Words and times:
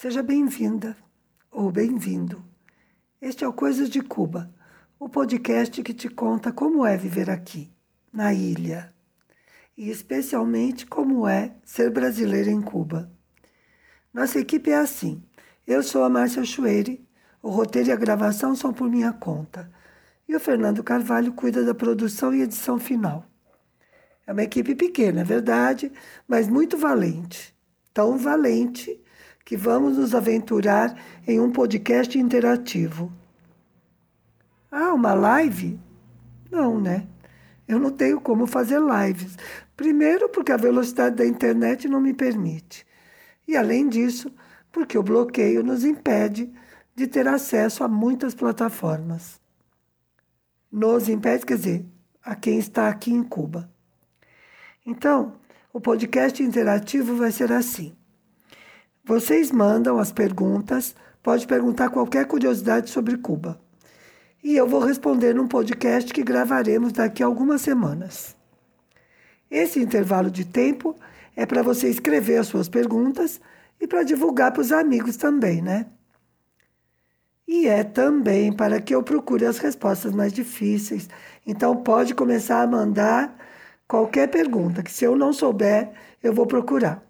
Seja 0.00 0.22
bem-vinda 0.22 0.96
ou 1.50 1.72
bem-vindo. 1.72 2.44
Este 3.20 3.42
é 3.42 3.48
o 3.48 3.52
Coisas 3.52 3.90
de 3.90 4.00
Cuba, 4.00 4.48
o 4.96 5.08
podcast 5.08 5.82
que 5.82 5.92
te 5.92 6.08
conta 6.08 6.52
como 6.52 6.86
é 6.86 6.96
viver 6.96 7.28
aqui, 7.28 7.68
na 8.12 8.32
ilha, 8.32 8.94
e 9.76 9.90
especialmente 9.90 10.86
como 10.86 11.26
é 11.26 11.56
ser 11.64 11.90
brasileiro 11.90 12.48
em 12.48 12.62
Cuba. 12.62 13.10
Nossa 14.14 14.38
equipe 14.38 14.70
é 14.70 14.76
assim. 14.76 15.20
Eu 15.66 15.82
sou 15.82 16.04
a 16.04 16.08
Márcia 16.08 16.44
Chueire, 16.44 17.04
o 17.42 17.50
roteiro 17.50 17.88
e 17.88 17.92
a 17.92 17.96
gravação 17.96 18.54
são 18.54 18.72
por 18.72 18.88
minha 18.88 19.12
conta, 19.12 19.68
e 20.28 20.36
o 20.36 20.38
Fernando 20.38 20.84
Carvalho 20.84 21.32
cuida 21.32 21.64
da 21.64 21.74
produção 21.74 22.32
e 22.32 22.42
edição 22.42 22.78
final. 22.78 23.26
É 24.24 24.32
uma 24.32 24.44
equipe 24.44 24.76
pequena, 24.76 25.22
é 25.22 25.24
verdade, 25.24 25.90
mas 26.28 26.46
muito 26.46 26.78
valente. 26.78 27.52
Tão 27.92 28.16
valente 28.16 29.02
que 29.48 29.56
vamos 29.56 29.96
nos 29.96 30.14
aventurar 30.14 30.94
em 31.26 31.40
um 31.40 31.50
podcast 31.50 32.18
interativo. 32.18 33.10
Ah, 34.70 34.92
uma 34.92 35.14
live? 35.14 35.80
Não, 36.50 36.78
né? 36.78 37.06
Eu 37.66 37.78
não 37.78 37.90
tenho 37.90 38.20
como 38.20 38.46
fazer 38.46 38.78
lives. 38.78 39.38
Primeiro, 39.74 40.28
porque 40.28 40.52
a 40.52 40.58
velocidade 40.58 41.16
da 41.16 41.26
internet 41.26 41.88
não 41.88 41.98
me 41.98 42.12
permite. 42.12 42.86
E, 43.46 43.56
além 43.56 43.88
disso, 43.88 44.30
porque 44.70 44.98
o 44.98 45.02
bloqueio 45.02 45.62
nos 45.62 45.82
impede 45.82 46.52
de 46.94 47.06
ter 47.06 47.26
acesso 47.26 47.82
a 47.82 47.88
muitas 47.88 48.34
plataformas. 48.34 49.40
Nos 50.70 51.08
impede, 51.08 51.46
quer 51.46 51.56
dizer, 51.56 51.86
a 52.22 52.34
quem 52.34 52.58
está 52.58 52.90
aqui 52.90 53.12
em 53.12 53.24
Cuba. 53.24 53.66
Então, 54.84 55.36
o 55.72 55.80
podcast 55.80 56.42
interativo 56.42 57.16
vai 57.16 57.32
ser 57.32 57.50
assim. 57.50 57.97
Vocês 59.08 59.50
mandam 59.50 59.98
as 59.98 60.12
perguntas, 60.12 60.94
pode 61.22 61.46
perguntar 61.46 61.88
qualquer 61.88 62.26
curiosidade 62.26 62.90
sobre 62.90 63.16
Cuba. 63.16 63.58
E 64.44 64.54
eu 64.54 64.68
vou 64.68 64.80
responder 64.80 65.34
num 65.34 65.48
podcast 65.48 66.12
que 66.12 66.22
gravaremos 66.22 66.92
daqui 66.92 67.22
a 67.22 67.26
algumas 67.26 67.62
semanas. 67.62 68.36
Esse 69.50 69.80
intervalo 69.80 70.30
de 70.30 70.44
tempo 70.44 70.94
é 71.34 71.46
para 71.46 71.62
você 71.62 71.88
escrever 71.88 72.36
as 72.36 72.48
suas 72.48 72.68
perguntas 72.68 73.40
e 73.80 73.86
para 73.86 74.02
divulgar 74.02 74.52
para 74.52 74.60
os 74.60 74.72
amigos 74.72 75.16
também, 75.16 75.62
né? 75.62 75.86
E 77.46 77.66
é 77.66 77.84
também 77.84 78.52
para 78.52 78.78
que 78.78 78.94
eu 78.94 79.02
procure 79.02 79.46
as 79.46 79.56
respostas 79.56 80.12
mais 80.12 80.34
difíceis. 80.34 81.08
Então 81.46 81.74
pode 81.76 82.14
começar 82.14 82.60
a 82.60 82.66
mandar 82.66 83.34
qualquer 83.88 84.28
pergunta, 84.28 84.82
que 84.82 84.92
se 84.92 85.06
eu 85.06 85.16
não 85.16 85.32
souber, 85.32 85.92
eu 86.22 86.34
vou 86.34 86.46
procurar 86.46 87.07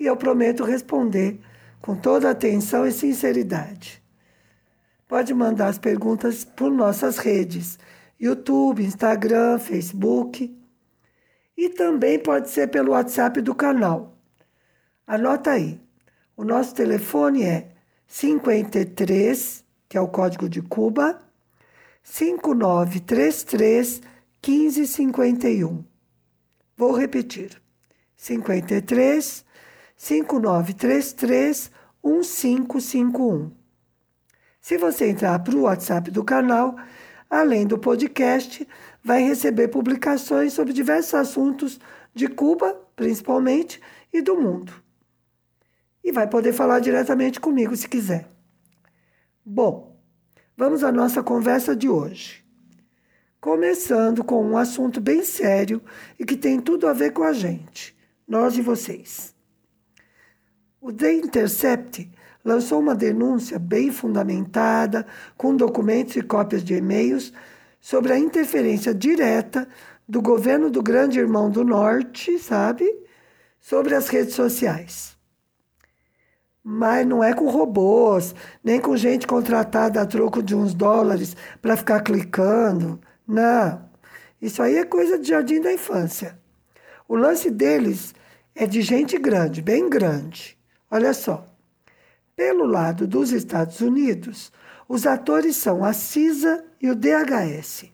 e 0.00 0.06
eu 0.06 0.16
prometo 0.16 0.64
responder 0.64 1.38
com 1.80 1.94
toda 1.94 2.30
atenção 2.30 2.86
e 2.86 2.92
sinceridade. 2.92 4.02
Pode 5.06 5.34
mandar 5.34 5.68
as 5.68 5.78
perguntas 5.78 6.42
por 6.44 6.72
nossas 6.72 7.18
redes: 7.18 7.78
YouTube, 8.18 8.82
Instagram, 8.82 9.58
Facebook. 9.58 10.56
E 11.56 11.68
também 11.68 12.18
pode 12.18 12.48
ser 12.48 12.68
pelo 12.68 12.92
WhatsApp 12.92 13.42
do 13.42 13.54
canal. 13.54 14.16
Anota 15.06 15.50
aí. 15.50 15.78
O 16.34 16.42
nosso 16.44 16.74
telefone 16.74 17.42
é 17.42 17.72
53, 18.06 19.62
que 19.86 19.98
é 19.98 20.00
o 20.00 20.08
código 20.08 20.48
de 20.48 20.62
Cuba, 20.62 21.20
5933 22.02 24.00
1551. 24.42 25.84
Vou 26.76 26.92
repetir. 26.92 27.60
53 28.16 29.44
5933 30.00 31.70
1551. 32.02 33.50
Se 34.58 34.78
você 34.78 35.10
entrar 35.10 35.38
para 35.40 35.54
o 35.54 35.60
WhatsApp 35.60 36.10
do 36.10 36.24
canal, 36.24 36.74
além 37.28 37.66
do 37.66 37.76
podcast, 37.76 38.66
vai 39.04 39.22
receber 39.22 39.68
publicações 39.68 40.54
sobre 40.54 40.72
diversos 40.72 41.12
assuntos 41.12 41.78
de 42.14 42.28
Cuba, 42.28 42.80
principalmente, 42.96 43.78
e 44.10 44.22
do 44.22 44.40
mundo. 44.40 44.72
E 46.02 46.10
vai 46.10 46.26
poder 46.26 46.54
falar 46.54 46.80
diretamente 46.80 47.38
comigo 47.38 47.76
se 47.76 47.86
quiser. 47.86 48.26
Bom, 49.44 50.00
vamos 50.56 50.82
à 50.82 50.90
nossa 50.90 51.22
conversa 51.22 51.76
de 51.76 51.90
hoje. 51.90 52.42
Começando 53.38 54.24
com 54.24 54.42
um 54.42 54.56
assunto 54.56 54.98
bem 54.98 55.22
sério 55.22 55.82
e 56.18 56.24
que 56.24 56.38
tem 56.38 56.58
tudo 56.58 56.88
a 56.88 56.94
ver 56.94 57.12
com 57.12 57.22
a 57.22 57.34
gente, 57.34 57.94
nós 58.26 58.56
e 58.56 58.62
vocês. 58.62 59.38
O 60.82 60.90
The 60.90 61.12
Intercept 61.12 62.10
lançou 62.42 62.80
uma 62.80 62.94
denúncia 62.94 63.58
bem 63.58 63.92
fundamentada, 63.92 65.06
com 65.36 65.54
documentos 65.54 66.16
e 66.16 66.22
cópias 66.22 66.64
de 66.64 66.72
e-mails, 66.74 67.34
sobre 67.78 68.14
a 68.14 68.18
interferência 68.18 68.94
direta 68.94 69.68
do 70.08 70.22
governo 70.22 70.70
do 70.70 70.82
Grande 70.82 71.18
Irmão 71.18 71.50
do 71.50 71.62
Norte, 71.62 72.38
sabe? 72.38 72.90
Sobre 73.60 73.94
as 73.94 74.08
redes 74.08 74.34
sociais. 74.34 75.18
Mas 76.64 77.06
não 77.06 77.22
é 77.22 77.34
com 77.34 77.50
robôs, 77.50 78.34
nem 78.64 78.80
com 78.80 78.96
gente 78.96 79.26
contratada 79.26 80.00
a 80.00 80.06
troco 80.06 80.42
de 80.42 80.54
uns 80.54 80.72
dólares 80.72 81.36
para 81.60 81.76
ficar 81.76 82.00
clicando. 82.00 82.98
Não. 83.28 83.84
Isso 84.40 84.62
aí 84.62 84.76
é 84.76 84.84
coisa 84.84 85.18
de 85.18 85.28
jardim 85.28 85.60
da 85.60 85.70
infância. 85.70 86.38
O 87.06 87.16
lance 87.16 87.50
deles 87.50 88.14
é 88.54 88.66
de 88.66 88.80
gente 88.80 89.18
grande, 89.18 89.60
bem 89.60 89.86
grande. 89.90 90.59
Olha 90.90 91.14
só. 91.14 91.46
Pelo 92.34 92.64
lado 92.64 93.06
dos 93.06 93.32
Estados 93.32 93.80
Unidos, 93.80 94.50
os 94.88 95.06
atores 95.06 95.56
são 95.56 95.84
a 95.84 95.92
CISA 95.92 96.64
e 96.80 96.90
o 96.90 96.96
DHS. 96.96 97.84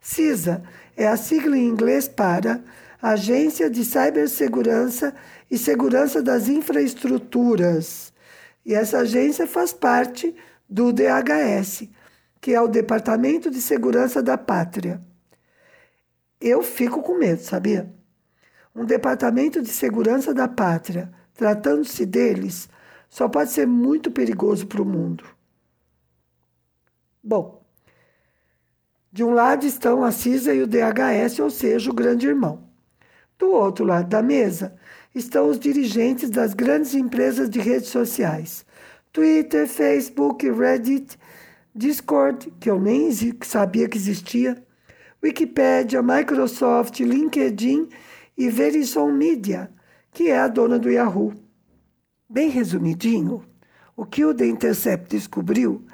CISA 0.00 0.62
é 0.96 1.08
a 1.08 1.16
sigla 1.16 1.56
em 1.56 1.68
inglês 1.68 2.06
para 2.06 2.62
Agência 3.00 3.68
de 3.68 3.84
Cibersegurança 3.84 5.14
e 5.50 5.58
Segurança 5.58 6.22
das 6.22 6.48
Infraestruturas. 6.48 8.12
E 8.64 8.74
essa 8.74 8.98
agência 8.98 9.46
faz 9.46 9.72
parte 9.72 10.34
do 10.68 10.92
DHS, 10.92 11.88
que 12.40 12.54
é 12.54 12.60
o 12.60 12.68
Departamento 12.68 13.50
de 13.50 13.60
Segurança 13.60 14.22
da 14.22 14.38
Pátria. 14.38 15.00
Eu 16.40 16.62
fico 16.62 17.02
com 17.02 17.18
medo, 17.18 17.40
sabia? 17.40 17.92
Um 18.74 18.84
Departamento 18.84 19.60
de 19.60 19.70
Segurança 19.70 20.32
da 20.32 20.46
Pátria 20.46 21.12
tratando-se 21.34 22.04
deles, 22.06 22.68
só 23.08 23.28
pode 23.28 23.50
ser 23.50 23.66
muito 23.66 24.10
perigoso 24.10 24.66
para 24.66 24.82
o 24.82 24.86
mundo. 24.86 25.24
Bom, 27.22 27.62
de 29.12 29.22
um 29.22 29.34
lado 29.34 29.66
estão 29.66 30.02
a 30.02 30.10
CISA 30.10 30.54
e 30.54 30.62
o 30.62 30.66
DHS, 30.66 31.38
ou 31.38 31.50
seja, 31.50 31.90
o 31.90 31.94
grande 31.94 32.26
irmão. 32.26 32.64
Do 33.38 33.50
outro 33.50 33.84
lado 33.84 34.08
da 34.08 34.22
mesa 34.22 34.74
estão 35.14 35.48
os 35.48 35.58
dirigentes 35.58 36.30
das 36.30 36.54
grandes 36.54 36.94
empresas 36.94 37.50
de 37.50 37.60
redes 37.60 37.90
sociais: 37.90 38.64
Twitter, 39.12 39.68
Facebook, 39.68 40.50
Reddit, 40.50 41.18
Discord, 41.74 42.50
que 42.58 42.70
eu 42.70 42.80
nem 42.80 43.10
sabia 43.42 43.88
que 43.88 43.98
existia, 43.98 44.62
Wikipedia, 45.22 46.02
Microsoft, 46.02 46.98
LinkedIn 47.00 47.88
e 48.36 48.48
Verizon 48.48 49.12
Media 49.12 49.70
que 50.12 50.30
é 50.30 50.38
a 50.38 50.46
dona 50.46 50.78
do 50.78 50.90
Yahoo. 50.90 51.32
Bem 52.28 52.50
resumidinho, 52.50 53.42
o 53.96 54.04
que 54.04 54.24
o 54.24 54.34
The 54.34 54.46
Intercept 54.46 55.08
descobriu 55.08 55.84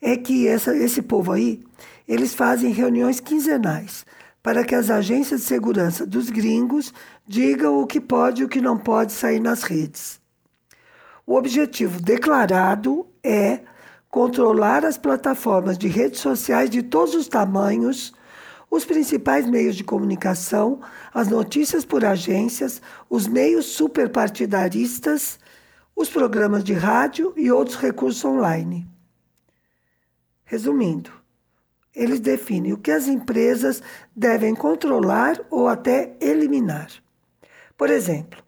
é 0.00 0.16
que 0.16 0.48
essa, 0.48 0.76
esse 0.76 1.00
povo 1.00 1.32
aí, 1.32 1.62
eles 2.06 2.34
fazem 2.34 2.72
reuniões 2.72 3.20
quinzenais 3.20 4.04
para 4.42 4.64
que 4.64 4.74
as 4.74 4.90
agências 4.90 5.42
de 5.42 5.46
segurança 5.46 6.06
dos 6.06 6.30
gringos 6.30 6.92
digam 7.26 7.80
o 7.80 7.86
que 7.86 8.00
pode 8.00 8.42
e 8.42 8.44
o 8.44 8.48
que 8.48 8.60
não 8.60 8.76
pode 8.76 9.12
sair 9.12 9.38
nas 9.38 9.62
redes. 9.62 10.20
O 11.26 11.34
objetivo 11.34 12.00
declarado 12.00 13.06
é 13.22 13.60
controlar 14.08 14.84
as 14.84 14.98
plataformas 14.98 15.78
de 15.78 15.86
redes 15.86 16.20
sociais 16.20 16.68
de 16.68 16.82
todos 16.82 17.14
os 17.14 17.28
tamanhos 17.28 18.12
os 18.70 18.84
principais 18.84 19.46
meios 19.46 19.74
de 19.74 19.82
comunicação, 19.82 20.80
as 21.12 21.28
notícias 21.28 21.84
por 21.84 22.04
agências, 22.04 22.80
os 23.08 23.26
meios 23.26 23.66
superpartidaristas, 23.66 25.38
os 25.96 26.08
programas 26.08 26.62
de 26.62 26.72
rádio 26.72 27.34
e 27.36 27.50
outros 27.50 27.76
recursos 27.76 28.24
online. 28.24 28.86
Resumindo, 30.44 31.10
eles 31.94 32.20
definem 32.20 32.72
o 32.72 32.78
que 32.78 32.92
as 32.92 33.08
empresas 33.08 33.82
devem 34.14 34.54
controlar 34.54 35.40
ou 35.50 35.66
até 35.66 36.16
eliminar. 36.20 36.88
Por 37.76 37.90
exemplo, 37.90 38.40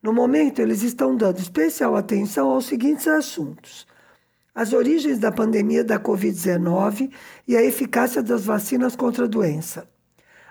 no 0.00 0.12
momento 0.12 0.60
eles 0.60 0.82
estão 0.82 1.16
dando 1.16 1.38
especial 1.38 1.96
atenção 1.96 2.50
aos 2.50 2.66
seguintes 2.66 3.08
assuntos: 3.08 3.86
as 4.56 4.72
origens 4.72 5.18
da 5.18 5.30
pandemia 5.30 5.84
da 5.84 6.00
Covid-19 6.00 7.12
e 7.46 7.54
a 7.54 7.62
eficácia 7.62 8.22
das 8.22 8.46
vacinas 8.46 8.96
contra 8.96 9.26
a 9.26 9.28
doença, 9.28 9.86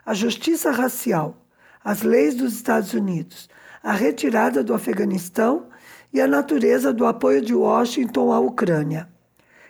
a 0.06 0.14
justiça 0.14 0.70
racial, 0.70 1.44
as 1.84 2.04
leis 2.04 2.36
dos 2.36 2.54
Estados 2.54 2.94
Unidos, 2.94 3.50
a 3.82 3.94
retirada 3.94 4.64
do 4.64 4.76
Afeganistão 4.76 5.70
e 6.14 6.22
a 6.22 6.28
natureza 6.28 6.94
do 6.94 7.04
apoio 7.04 7.42
de 7.42 7.56
Washington 7.56 8.32
à 8.32 8.40
Ucrânia. 8.40 9.10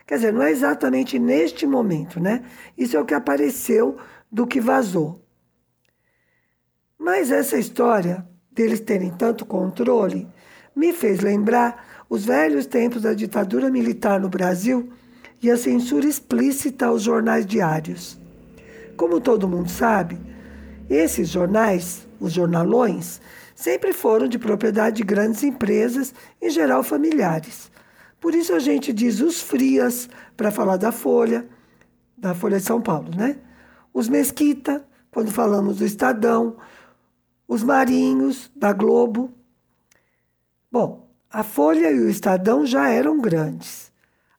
Quer 0.06 0.16
dizer, 0.16 0.34
não 0.34 0.42
é 0.42 0.50
exatamente 0.50 1.18
neste 1.18 1.66
momento, 1.66 2.20
né? 2.20 2.44
Isso 2.76 2.94
é 2.94 3.00
o 3.00 3.06
que 3.06 3.14
apareceu 3.14 3.96
do 4.30 4.46
que 4.46 4.60
vazou. 4.60 5.24
Mas 6.98 7.30
essa 7.30 7.56
história 7.56 8.26
deles 8.52 8.80
terem 8.80 9.10
tanto 9.12 9.46
controle 9.46 10.28
me 10.74 10.92
fez 10.92 11.20
lembrar 11.20 11.85
os 12.08 12.24
velhos 12.24 12.66
tempos 12.66 13.02
da 13.02 13.12
ditadura 13.12 13.70
militar 13.70 14.20
no 14.20 14.28
Brasil 14.28 14.92
e 15.42 15.50
a 15.50 15.56
censura 15.56 16.06
explícita 16.06 16.86
aos 16.86 17.02
jornais 17.02 17.44
diários. 17.44 18.18
Como 18.96 19.20
todo 19.20 19.48
mundo 19.48 19.70
sabe, 19.70 20.18
esses 20.88 21.28
jornais, 21.28 22.06
os 22.20 22.32
jornalões, 22.32 23.20
sempre 23.54 23.92
foram 23.92 24.28
de 24.28 24.38
propriedade 24.38 24.96
de 24.96 25.02
grandes 25.02 25.42
empresas, 25.42 26.14
em 26.40 26.50
geral 26.50 26.82
familiares. 26.82 27.70
Por 28.20 28.34
isso 28.34 28.54
a 28.54 28.58
gente 28.58 28.92
diz 28.92 29.20
os 29.20 29.40
frias 29.40 30.08
para 30.36 30.50
falar 30.50 30.76
da 30.76 30.92
Folha, 30.92 31.46
da 32.16 32.34
Folha 32.34 32.58
de 32.58 32.64
São 32.64 32.80
Paulo, 32.80 33.10
né? 33.14 33.38
Os 33.92 34.08
Mesquita, 34.08 34.86
quando 35.10 35.30
falamos 35.30 35.78
do 35.78 35.84
Estadão, 35.84 36.56
os 37.48 37.62
Marinhos, 37.62 38.50
da 38.54 38.72
Globo. 38.72 39.32
Bom, 40.70 41.05
a 41.36 41.42
Folha 41.42 41.90
e 41.90 42.00
o 42.00 42.08
Estadão 42.08 42.64
já 42.64 42.88
eram 42.88 43.20
grandes. 43.20 43.92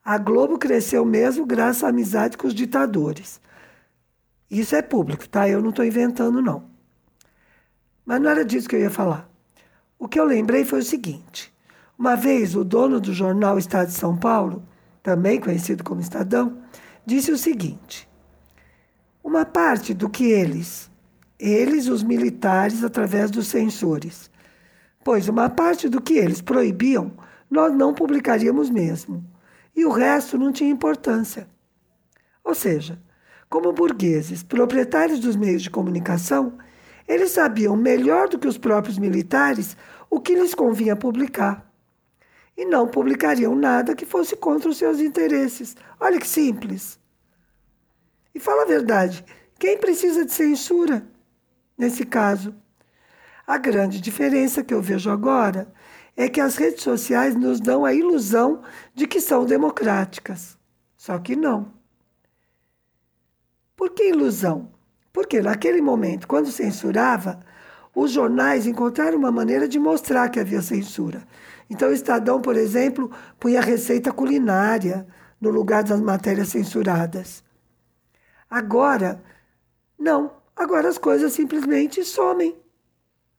A 0.03 0.17
Globo 0.17 0.57
cresceu 0.57 1.05
mesmo 1.05 1.45
graças 1.45 1.83
à 1.83 1.89
amizade 1.89 2.35
com 2.35 2.47
os 2.47 2.55
ditadores. 2.55 3.39
Isso 4.49 4.75
é 4.75 4.81
público, 4.81 5.29
tá? 5.29 5.47
Eu 5.47 5.61
não 5.61 5.69
estou 5.69 5.85
inventando, 5.85 6.41
não. 6.41 6.63
Mas 8.03 8.19
não 8.19 8.31
era 8.31 8.43
disso 8.43 8.67
que 8.67 8.75
eu 8.75 8.79
ia 8.79 8.89
falar. 8.89 9.29
O 9.99 10.07
que 10.07 10.19
eu 10.19 10.25
lembrei 10.25 10.65
foi 10.65 10.79
o 10.79 10.83
seguinte: 10.83 11.53
uma 11.99 12.15
vez 12.15 12.55
o 12.55 12.63
dono 12.63 12.99
do 12.99 13.13
jornal 13.13 13.59
Estado 13.59 13.89
de 13.89 13.93
São 13.93 14.17
Paulo, 14.17 14.63
também 15.03 15.39
conhecido 15.39 15.83
como 15.83 16.01
Estadão, 16.01 16.63
disse 17.05 17.31
o 17.31 17.37
seguinte: 17.37 18.09
uma 19.23 19.45
parte 19.45 19.93
do 19.93 20.09
que 20.09 20.23
eles, 20.31 20.89
eles, 21.37 21.89
os 21.89 22.01
militares, 22.01 22.83
através 22.83 23.29
dos 23.29 23.45
censores, 23.45 24.31
pois 25.07 25.29
uma 25.29 25.49
parte 25.49 25.87
do 25.87 26.01
que 26.01 26.15
eles 26.15 26.41
proibiam, 26.41 27.13
nós 27.49 27.73
não 27.73 27.93
publicaríamos 27.93 28.69
mesmo, 28.69 29.23
e 29.73 29.85
o 29.85 29.89
resto 29.89 30.37
não 30.37 30.51
tinha 30.51 30.69
importância. 30.69 31.47
Ou 32.43 32.53
seja, 32.53 33.01
como 33.49 33.71
burgueses, 33.71 34.43
proprietários 34.43 35.21
dos 35.21 35.37
meios 35.37 35.61
de 35.63 35.69
comunicação, 35.69 36.57
eles 37.07 37.31
sabiam 37.31 37.73
melhor 37.73 38.27
do 38.27 38.37
que 38.37 38.49
os 38.49 38.57
próprios 38.57 38.97
militares 38.97 39.77
o 40.09 40.19
que 40.19 40.35
lhes 40.35 40.53
convinha 40.53 40.93
publicar. 40.93 41.65
E 42.57 42.65
não 42.65 42.85
publicariam 42.85 43.55
nada 43.55 43.95
que 43.95 44.05
fosse 44.05 44.35
contra 44.35 44.69
os 44.69 44.75
seus 44.75 44.99
interesses. 44.99 45.73
Olha 46.01 46.19
que 46.19 46.27
simples. 46.27 46.99
E 48.35 48.41
fala 48.41 48.63
a 48.63 48.67
verdade: 48.67 49.23
quem 49.57 49.77
precisa 49.77 50.25
de 50.25 50.33
censura 50.33 51.07
nesse 51.77 52.05
caso? 52.05 52.53
A 53.47 53.57
grande 53.57 54.01
diferença 54.01 54.61
que 54.61 54.73
eu 54.73 54.81
vejo 54.81 55.09
agora 55.09 55.73
é 56.17 56.27
que 56.27 56.41
as 56.41 56.57
redes 56.57 56.83
sociais 56.83 57.33
nos 57.33 57.61
dão 57.61 57.85
a 57.85 57.93
ilusão 57.93 58.61
de 58.93 59.07
que 59.07 59.21
são 59.21 59.45
democráticas. 59.45 60.57
Só 60.97 61.17
que 61.17 61.33
não. 61.33 61.71
Por 63.73 63.91
que 63.91 64.09
ilusão? 64.09 64.69
Porque 65.13 65.41
naquele 65.41 65.81
momento, 65.81 66.27
quando 66.27 66.51
censurava, 66.51 67.39
os 67.95 68.11
jornais 68.11 68.67
encontraram 68.67 69.17
uma 69.17 69.31
maneira 69.31 69.65
de 69.65 69.79
mostrar 69.79 70.27
que 70.27 70.41
havia 70.41 70.61
censura. 70.61 71.25
Então, 71.69 71.87
o 71.87 71.93
Estadão, 71.93 72.41
por 72.41 72.57
exemplo, 72.57 73.09
punha 73.39 73.61
receita 73.61 74.11
culinária 74.11 75.07
no 75.39 75.51
lugar 75.51 75.85
das 75.85 76.01
matérias 76.01 76.49
censuradas. 76.49 77.45
Agora, 78.49 79.23
não. 79.97 80.33
Agora 80.53 80.89
as 80.89 80.97
coisas 80.97 81.31
simplesmente 81.31 82.03
somem. 82.03 82.66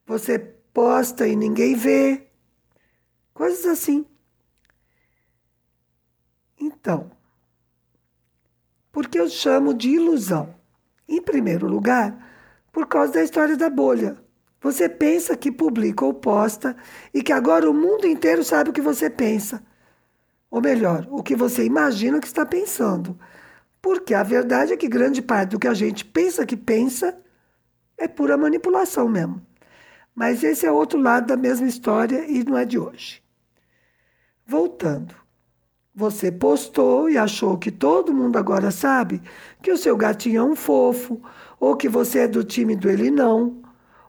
Você 0.09 0.39
posta 0.39 1.29
e 1.29 1.37
ninguém 1.37 1.75
vê. 1.75 2.29
Coisas 3.35 3.67
assim. 3.67 4.07
Então, 6.59 7.11
porque 8.91 9.21
eu 9.21 9.29
chamo 9.29 9.75
de 9.75 9.91
ilusão. 9.91 10.55
Em 11.07 11.21
primeiro 11.21 11.69
lugar, 11.69 12.27
por 12.73 12.87
causa 12.87 13.13
da 13.13 13.23
história 13.23 13.55
da 13.55 13.69
bolha. 13.69 14.17
Você 14.63 14.89
pensa 14.89 15.37
que 15.37 15.53
publica 15.53 16.07
ou 16.07 16.15
posta 16.15 16.75
e 17.13 17.23
que 17.23 17.33
agora 17.33 17.71
o 17.71 17.75
mundo 17.75 18.07
inteiro 18.07 18.43
sabe 18.43 18.71
o 18.71 18.73
que 18.73 18.81
você 18.81 19.11
pensa. 19.11 19.63
Ou 20.51 20.63
melhor, 20.63 21.07
o 21.11 21.23
que 21.23 21.37
você 21.37 21.65
imagina 21.65 22.19
que 22.19 22.27
está 22.27 22.47
pensando. 22.47 23.19
Porque 23.81 24.15
a 24.15 24.23
verdade 24.23 24.73
é 24.73 24.77
que 24.77 24.89
grande 24.89 25.21
parte 25.21 25.51
do 25.51 25.59
que 25.59 25.69
a 25.69 25.75
gente 25.75 26.03
pensa 26.03 26.47
que 26.47 26.57
pensa 26.57 27.17
é 27.99 28.09
pura 28.09 28.39
manipulação 28.39 29.07
mesmo. 29.07 29.48
Mas 30.19 30.43
esse 30.43 30.67
é 30.67 30.73
outro 30.73 31.01
lado 31.01 31.29
da 31.29 31.37
mesma 31.37 31.69
história 31.69 32.29
e 32.29 32.43
não 32.43 32.59
é 32.59 32.65
de 32.65 32.77
hoje. 32.77 33.23
Voltando. 34.45 35.15
Você 35.95 36.33
postou 36.33 37.09
e 37.09 37.17
achou 37.17 37.57
que 37.57 37.71
todo 37.71 38.13
mundo 38.13 38.37
agora 38.37 38.73
sabe 38.73 39.23
que 39.63 39.71
o 39.71 39.79
seu 39.79 39.97
gatinho 39.97 40.41
é 40.41 40.43
um 40.43 40.57
fofo, 40.57 41.23
ou 41.61 41.77
que 41.77 41.89
você 41.89 42.21
é 42.21 42.27
do 42.27 42.43
time 42.43 42.75
do 42.75 42.91
ele 42.91 43.13
não, 43.13 43.63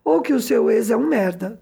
ou 0.03 0.19
que 0.19 0.33
o 0.33 0.41
seu 0.41 0.71
ex 0.71 0.89
é 0.89 0.97
um 0.97 1.05
merda. 1.05 1.61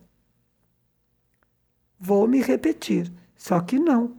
Vou 1.99 2.25
me 2.25 2.41
repetir, 2.41 3.11
só 3.35 3.59
que 3.59 3.77
não. 3.77 4.15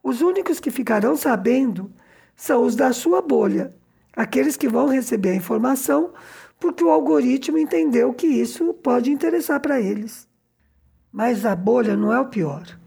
Os 0.00 0.20
únicos 0.20 0.60
que 0.60 0.70
ficarão 0.70 1.16
sabendo 1.16 1.92
são 2.36 2.62
os 2.62 2.76
da 2.76 2.92
sua 2.92 3.20
bolha, 3.20 3.74
aqueles 4.14 4.56
que 4.56 4.68
vão 4.68 4.86
receber 4.86 5.30
a 5.30 5.34
informação 5.34 6.12
porque 6.60 6.84
o 6.84 6.90
algoritmo 6.90 7.56
entendeu 7.56 8.12
que 8.12 8.26
isso 8.26 8.74
pode 8.74 9.10
interessar 9.10 9.58
para 9.60 9.80
eles. 9.80 10.28
Mas 11.10 11.46
a 11.46 11.56
bolha 11.56 11.96
não 11.96 12.12
é 12.12 12.20
o 12.20 12.28
pior. 12.28 12.78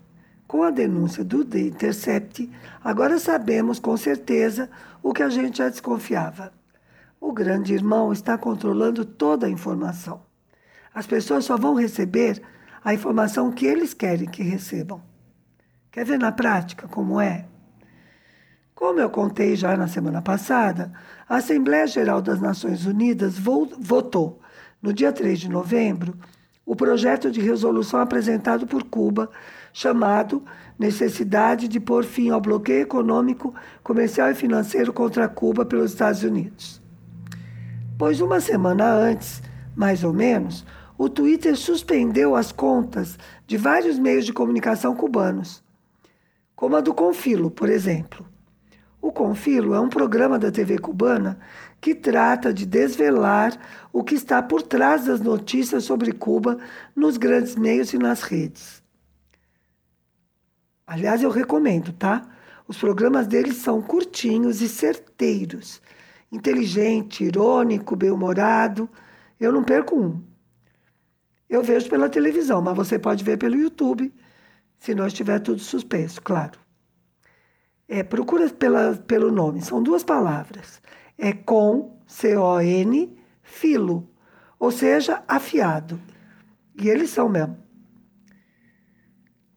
Com 0.47 0.61
a 0.61 0.69
denúncia 0.69 1.23
do 1.23 1.43
The 1.43 1.59
Intercept, 1.59 2.49
agora 2.83 3.17
sabemos 3.17 3.79
com 3.79 3.97
certeza 3.97 4.69
o 5.01 5.11
que 5.11 5.23
a 5.23 5.29
gente 5.29 5.57
já 5.57 5.67
desconfiava. 5.67 6.53
O 7.19 7.33
grande 7.33 7.73
irmão 7.73 8.13
está 8.13 8.37
controlando 8.37 9.03
toda 9.03 9.47
a 9.47 9.49
informação. 9.49 10.21
As 10.93 11.07
pessoas 11.07 11.43
só 11.43 11.57
vão 11.57 11.73
receber 11.73 12.41
a 12.83 12.93
informação 12.93 13.51
que 13.51 13.65
eles 13.65 13.93
querem 13.93 14.29
que 14.29 14.43
recebam. 14.43 15.01
Quer 15.89 16.05
ver 16.05 16.19
na 16.19 16.31
prática 16.31 16.87
como 16.87 17.19
é? 17.19 17.47
Como 18.75 18.99
eu 18.99 19.09
contei 19.09 19.55
já 19.55 19.77
na 19.77 19.87
semana 19.87 20.21
passada, 20.21 20.91
a 21.29 21.37
Assembleia 21.37 21.85
Geral 21.85 22.21
das 22.21 22.41
Nações 22.41 22.85
Unidas 22.85 23.37
votou, 23.37 24.41
no 24.81 24.91
dia 24.91 25.11
3 25.11 25.39
de 25.39 25.49
novembro, 25.49 26.17
o 26.65 26.75
projeto 26.75 27.29
de 27.29 27.39
resolução 27.39 27.99
apresentado 27.99 28.65
por 28.65 28.83
Cuba 28.83 29.29
chamado 29.71 30.43
Necessidade 30.77 31.67
de 31.67 31.79
pôr 31.79 32.03
fim 32.03 32.29
ao 32.29 32.41
bloqueio 32.41 32.81
econômico, 32.81 33.53
comercial 33.83 34.31
e 34.31 34.35
financeiro 34.35 34.91
contra 34.91 35.29
Cuba 35.29 35.63
pelos 35.63 35.91
Estados 35.91 36.23
Unidos. 36.23 36.81
Pois 37.97 38.21
uma 38.21 38.39
semana 38.39 38.91
antes, 38.91 39.41
mais 39.75 40.03
ou 40.03 40.11
menos, 40.11 40.65
o 40.97 41.07
Twitter 41.07 41.55
suspendeu 41.55 42.35
as 42.35 42.51
contas 42.51 43.19
de 43.45 43.55
vários 43.55 43.99
meios 43.99 44.25
de 44.25 44.33
comunicação 44.33 44.95
cubanos, 44.95 45.63
como 46.55 46.75
a 46.75 46.81
do 46.81 46.93
Confilo, 46.93 47.51
por 47.51 47.69
exemplo. 47.69 48.32
O 49.03 49.11
Confilo 49.11 49.73
é 49.73 49.81
um 49.81 49.89
programa 49.89 50.39
da 50.39 50.49
TV 50.49 50.77
cubana 50.77 51.37
que 51.81 51.93
trata 51.93 52.53
de 52.53 52.65
desvelar 52.65 53.51
o 53.91 54.01
que 54.01 54.15
está 54.15 54.41
por 54.41 54.61
trás 54.61 55.03
das 55.03 55.19
notícias 55.19 55.83
sobre 55.83 56.13
Cuba 56.13 56.57
nos 56.95 57.17
grandes 57.17 57.57
meios 57.57 57.91
e 57.91 57.97
nas 57.97 58.21
redes. 58.21 58.81
Aliás, 60.87 61.21
eu 61.21 61.29
recomendo, 61.29 61.91
tá? 61.91 62.25
Os 62.65 62.77
programas 62.77 63.27
deles 63.27 63.57
são 63.57 63.81
curtinhos 63.81 64.61
e 64.61 64.69
certeiros. 64.69 65.81
Inteligente, 66.31 67.25
irônico, 67.25 67.97
bem-humorado. 67.97 68.89
Eu 69.37 69.51
não 69.51 69.65
perco 69.65 69.99
um. 69.99 70.23
Eu 71.49 71.61
vejo 71.61 71.89
pela 71.89 72.07
televisão, 72.07 72.61
mas 72.61 72.77
você 72.77 72.97
pode 72.97 73.21
ver 73.21 73.37
pelo 73.37 73.57
YouTube, 73.57 74.13
se 74.79 74.95
não 74.95 75.07
estiver 75.07 75.41
tudo 75.41 75.59
suspenso, 75.59 76.21
claro. 76.21 76.62
É, 77.87 78.01
procura 78.03 78.49
pela, 78.49 78.95
pelo 78.95 79.31
nome, 79.31 79.61
são 79.61 79.81
duas 79.83 80.03
palavras. 80.03 80.81
É 81.17 81.33
com, 81.33 81.97
C-O-N, 82.07 83.17
filo, 83.41 84.09
ou 84.59 84.71
seja, 84.71 85.23
afiado. 85.27 85.99
E 86.81 86.89
eles 86.89 87.09
são 87.09 87.29
mesmo. 87.29 87.57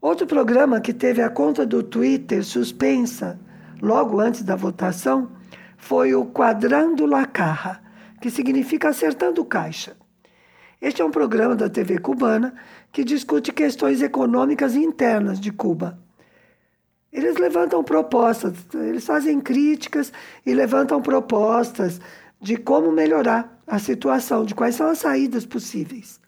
Outro 0.00 0.26
programa 0.26 0.80
que 0.80 0.92
teve 0.92 1.22
a 1.22 1.30
conta 1.30 1.64
do 1.64 1.82
Twitter 1.82 2.44
suspensa 2.44 3.40
logo 3.80 4.20
antes 4.20 4.42
da 4.42 4.54
votação 4.54 5.32
foi 5.76 6.14
o 6.14 6.26
Quadrando 6.26 7.06
la 7.06 7.26
Carra, 7.26 7.82
que 8.20 8.30
significa 8.30 8.88
acertando 8.88 9.44
caixa. 9.44 9.96
Este 10.80 11.00
é 11.00 11.04
um 11.04 11.10
programa 11.10 11.56
da 11.56 11.68
TV 11.68 11.98
cubana 11.98 12.54
que 12.92 13.02
discute 13.02 13.52
questões 13.52 14.02
econômicas 14.02 14.76
internas 14.76 15.40
de 15.40 15.50
Cuba. 15.50 15.98
Eles 17.16 17.38
levantam 17.38 17.82
propostas, 17.82 18.52
eles 18.74 19.06
fazem 19.06 19.40
críticas 19.40 20.12
e 20.44 20.52
levantam 20.52 21.00
propostas 21.00 21.98
de 22.38 22.58
como 22.58 22.92
melhorar 22.92 23.58
a 23.66 23.78
situação, 23.78 24.44
de 24.44 24.54
quais 24.54 24.74
são 24.74 24.90
as 24.90 24.98
saídas 24.98 25.46
possíveis. 25.46 26.20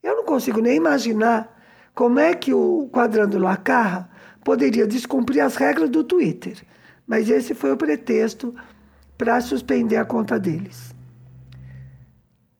Eu 0.00 0.14
não 0.14 0.24
consigo 0.24 0.60
nem 0.60 0.76
imaginar 0.76 1.52
como 1.96 2.20
é 2.20 2.32
que 2.32 2.54
o 2.54 2.88
Quadrando 2.92 3.40
Lacarra 3.40 4.08
poderia 4.44 4.86
descumprir 4.86 5.42
as 5.42 5.56
regras 5.56 5.90
do 5.90 6.04
Twitter, 6.04 6.62
mas 7.04 7.28
esse 7.28 7.52
foi 7.52 7.72
o 7.72 7.76
pretexto 7.76 8.54
para 9.18 9.40
suspender 9.40 9.96
a 9.96 10.04
conta 10.04 10.38
deles. 10.38 10.94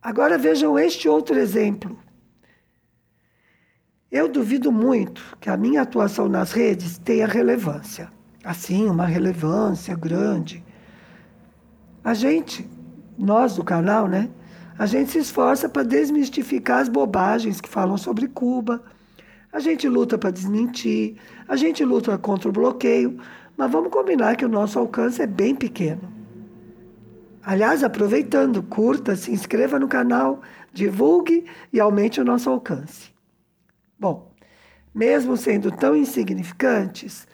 Agora 0.02 0.36
vejam 0.36 0.76
este 0.76 1.08
outro 1.08 1.38
exemplo. 1.38 1.96
Eu 4.10 4.28
duvido 4.28 4.70
muito 4.70 5.36
que 5.40 5.50
a 5.50 5.56
minha 5.56 5.82
atuação 5.82 6.28
nas 6.28 6.52
redes 6.52 6.96
tenha 6.96 7.26
relevância. 7.26 8.08
Assim, 8.44 8.88
uma 8.88 9.04
relevância 9.04 9.96
grande. 9.96 10.64
A 12.04 12.14
gente, 12.14 12.68
nós 13.18 13.56
do 13.56 13.64
canal, 13.64 14.06
né? 14.06 14.30
A 14.78 14.86
gente 14.86 15.10
se 15.10 15.18
esforça 15.18 15.68
para 15.68 15.82
desmistificar 15.82 16.78
as 16.80 16.88
bobagens 16.88 17.60
que 17.60 17.68
falam 17.68 17.96
sobre 17.96 18.28
Cuba. 18.28 18.80
A 19.52 19.58
gente 19.58 19.88
luta 19.88 20.16
para 20.16 20.30
desmentir, 20.30 21.16
a 21.48 21.56
gente 21.56 21.84
luta 21.84 22.16
contra 22.16 22.48
o 22.48 22.52
bloqueio, 22.52 23.18
mas 23.56 23.72
vamos 23.72 23.90
combinar 23.90 24.36
que 24.36 24.44
o 24.44 24.48
nosso 24.48 24.78
alcance 24.78 25.20
é 25.20 25.26
bem 25.26 25.54
pequeno. 25.54 26.12
Aliás, 27.42 27.82
aproveitando, 27.82 28.62
curta, 28.62 29.16
se 29.16 29.32
inscreva 29.32 29.80
no 29.80 29.88
canal, 29.88 30.42
divulgue 30.72 31.44
e 31.72 31.80
aumente 31.80 32.20
o 32.20 32.25
nosso 32.25 32.48
alcance. 32.48 33.15
Bom, 33.99 34.33
mesmo 34.95 35.37
sendo 35.37 35.71
tão 35.71 35.97
insignificantes, 35.97 37.26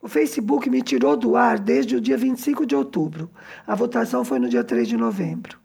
o 0.00 0.08
Facebook 0.08 0.68
me 0.68 0.82
tirou 0.82 1.16
do 1.16 1.36
ar 1.36 1.58
desde 1.58 1.96
o 1.96 2.00
dia 2.00 2.16
25 2.16 2.66
de 2.66 2.74
outubro. 2.74 3.30
A 3.66 3.74
votação 3.74 4.24
foi 4.24 4.38
no 4.38 4.48
dia 4.48 4.64
3 4.64 4.88
de 4.88 4.96
novembro. 4.96 5.58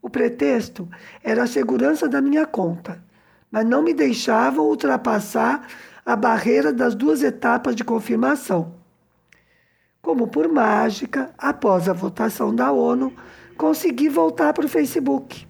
O 0.00 0.08
pretexto 0.08 0.88
era 1.22 1.42
a 1.42 1.46
segurança 1.46 2.08
da 2.08 2.20
minha 2.20 2.46
conta, 2.46 3.02
mas 3.50 3.66
não 3.66 3.82
me 3.82 3.92
deixavam 3.92 4.66
ultrapassar 4.66 5.66
a 6.04 6.14
barreira 6.14 6.72
das 6.72 6.94
duas 6.94 7.22
etapas 7.22 7.74
de 7.74 7.84
confirmação 7.84 8.78
como 10.08 10.26
por 10.26 10.48
mágica, 10.48 11.30
após 11.36 11.86
a 11.86 11.92
votação 11.92 12.54
da 12.54 12.72
ONU, 12.72 13.12
consegui 13.58 14.08
voltar 14.08 14.54
para 14.54 14.64
o 14.64 14.68
Facebook. 14.68 15.46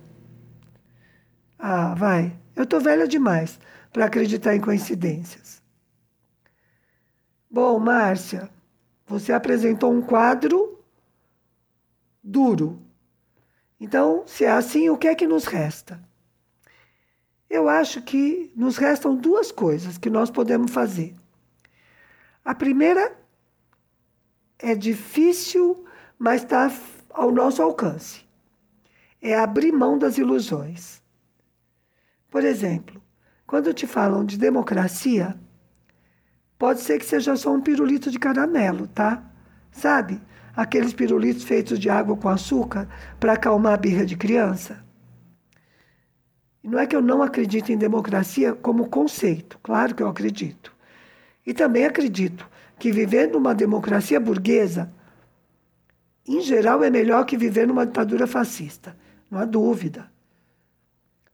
Ah, 1.57 1.95
vai, 1.95 2.37
eu 2.57 2.65
estou 2.65 2.81
velha 2.81 3.07
demais 3.07 3.59
para 3.99 4.07
acreditar 4.07 4.55
em 4.55 4.61
coincidências. 4.61 5.61
Bom, 7.51 7.81
Márcia, 7.81 8.49
você 9.05 9.33
apresentou 9.33 9.93
um 9.93 10.01
quadro 10.01 10.85
duro. 12.23 12.81
Então, 13.81 14.23
se 14.25 14.45
é 14.45 14.53
assim, 14.53 14.89
o 14.89 14.97
que 14.97 15.09
é 15.09 15.17
que 15.17 15.27
nos 15.27 15.47
resta? 15.47 16.01
Eu 17.51 17.69
acho 17.69 18.01
que 18.01 18.53
nos 18.55 18.77
restam 18.77 19.17
duas 19.17 19.51
coisas 19.51 19.99
que 19.99 20.09
nós 20.09 20.31
podemos 20.31 20.71
fazer. 20.71 21.17
A 22.45 22.55
primeira 22.55 23.19
é 24.61 24.77
difícil, 24.77 25.85
mas 26.17 26.45
está 26.45 26.71
ao 27.11 27.33
nosso 27.33 27.61
alcance. 27.61 28.25
É 29.21 29.37
abrir 29.37 29.73
mão 29.73 29.99
das 29.99 30.19
ilusões. 30.19 31.03
Por 32.31 32.45
exemplo, 32.45 33.03
quando 33.49 33.73
te 33.73 33.87
falam 33.87 34.27
de 34.27 34.37
democracia, 34.37 35.35
pode 36.59 36.81
ser 36.81 36.99
que 36.99 37.07
seja 37.07 37.35
só 37.35 37.51
um 37.51 37.63
pirulito 37.63 38.11
de 38.11 38.19
caramelo, 38.19 38.87
tá? 38.89 39.25
Sabe? 39.73 40.21
Aqueles 40.55 40.93
pirulitos 40.93 41.45
feitos 41.45 41.79
de 41.79 41.89
água 41.89 42.15
com 42.15 42.29
açúcar 42.29 42.87
para 43.19 43.33
acalmar 43.33 43.73
a 43.73 43.79
birra 43.79 44.05
de 44.05 44.19
criança. 44.19 44.85
Não 46.63 46.79
é 46.79 46.87
que 46.87 46.95
eu 46.95 47.01
não 47.01 47.23
acredito 47.23 47.73
em 47.73 47.79
democracia 47.79 48.53
como 48.53 48.91
conceito, 48.91 49.59
claro 49.63 49.95
que 49.95 50.03
eu 50.03 50.09
acredito. 50.09 50.71
E 51.47 51.55
também 51.55 51.87
acredito 51.87 52.47
que 52.79 52.93
viver 52.93 53.29
numa 53.29 53.55
democracia 53.55 54.21
burguesa, 54.21 54.93
em 56.27 56.43
geral, 56.43 56.85
é 56.85 56.91
melhor 56.91 57.25
que 57.25 57.39
viver 57.39 57.67
numa 57.67 57.87
ditadura 57.87 58.27
fascista, 58.27 58.95
não 59.31 59.39
há 59.41 59.47
dúvida. 59.47 60.18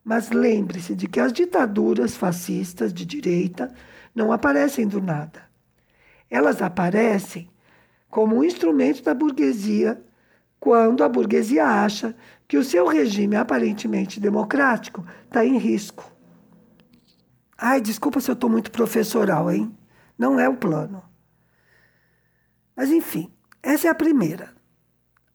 Mas 0.04 0.30
lembre-se 0.30 0.94
de 0.94 1.08
que 1.08 1.18
as 1.18 1.32
ditaduras 1.32 2.14
fascistas 2.14 2.92
de 2.92 3.06
direita 3.06 3.72
não 4.14 4.30
aparecem 4.30 4.86
do 4.86 5.00
nada. 5.00 5.48
Elas 6.30 6.60
aparecem 6.60 7.50
como 8.10 8.36
um 8.36 8.44
instrumento 8.44 9.02
da 9.02 9.14
burguesia 9.14 10.00
quando 10.60 11.02
a 11.02 11.08
burguesia 11.08 11.66
acha 11.66 12.14
que 12.46 12.56
o 12.56 12.64
seu 12.64 12.86
regime 12.86 13.36
aparentemente 13.36 14.20
democrático 14.20 15.04
está 15.24 15.44
em 15.44 15.58
risco. 15.58 16.12
Ai, 17.56 17.80
desculpa 17.80 18.20
se 18.20 18.30
eu 18.30 18.34
estou 18.34 18.50
muito 18.50 18.70
professoral, 18.70 19.50
hein? 19.50 19.74
Não 20.18 20.38
é 20.38 20.48
o 20.48 20.56
plano. 20.56 21.02
Mas, 22.76 22.90
enfim, 22.90 23.32
essa 23.62 23.88
é 23.88 23.90
a 23.90 23.94
primeira. 23.94 24.54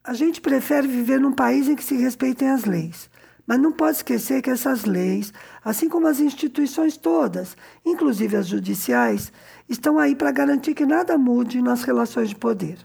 A 0.04 0.14
gente 0.14 0.42
prefere 0.42 0.88
viver 0.88 1.20
num 1.20 1.34
país 1.34 1.68
em 1.68 1.76
que 1.76 1.84
se 1.84 1.96
respeitem 1.98 2.50
as 2.50 2.66
leis. 2.66 3.10
Mas 3.50 3.60
não 3.60 3.72
pode 3.72 3.98
esquecer 3.98 4.44
que 4.44 4.52
essas 4.52 4.86
leis, 4.86 5.34
assim 5.66 5.90
como 5.90 6.06
as 6.06 6.20
instituições 6.20 6.96
todas, 6.96 7.58
inclusive 7.84 8.38
as 8.38 8.46
judiciais, 8.46 9.34
estão 9.68 9.98
aí 9.98 10.16
para 10.16 10.32
garantir 10.32 10.76
que 10.76 10.86
nada 10.86 11.18
mude 11.18 11.60
nas 11.60 11.82
relações 11.82 12.30
de 12.30 12.36
poder. 12.36 12.78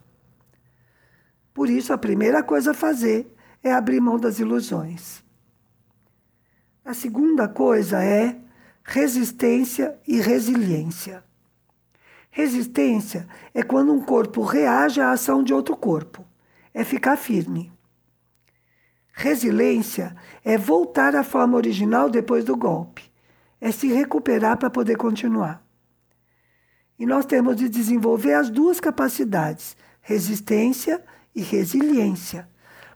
Por 1.53 1.69
isso, 1.69 1.93
a 1.93 1.99
primeira 1.99 2.43
coisa 2.43 2.71
a 2.71 2.75
fazer 2.75 3.31
é 3.63 3.75
abrir 3.75 4.01
mão 4.01 4.19
das 4.19 4.39
ilusões. 4.39 5.23
A 6.83 6.95
segunda 6.95 7.47
coisa 7.47 8.03
é 8.03 8.35
resistência 8.83 9.99
e 10.09 10.19
resiliência. 10.19 11.23
Resistência 12.31 13.29
é 13.53 13.63
quando 13.63 13.93
um 13.93 14.01
corpo 14.01 14.41
reage 14.41 14.99
à 14.99 15.11
ação 15.11 15.43
de 15.43 15.53
outro 15.53 15.77
corpo. 15.77 16.25
É 16.73 16.83
ficar 16.85 17.19
firme. 17.19 17.74
Resiliência 19.17 20.15
é 20.45 20.59
voltar 20.59 21.15
à 21.15 21.23
forma 21.23 21.57
original 21.57 22.11
depois 22.11 22.45
do 22.45 22.57
golpe. 22.57 23.09
É 23.61 23.71
se 23.71 23.87
recuperar 23.87 24.59
para 24.59 24.69
poder 24.69 24.97
continuar. 24.97 25.65
E 26.99 27.07
nós 27.07 27.25
temos 27.25 27.57
de 27.57 27.69
desenvolver 27.69 28.35
as 28.35 28.51
duas 28.51 28.81
capacidades, 28.81 29.77
resistência 30.01 31.03
e 31.33 31.41
resiliência, 31.43 32.49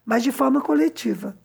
mas 0.04 0.24
de 0.24 0.32
forma 0.32 0.60
coletiva. 0.60 1.38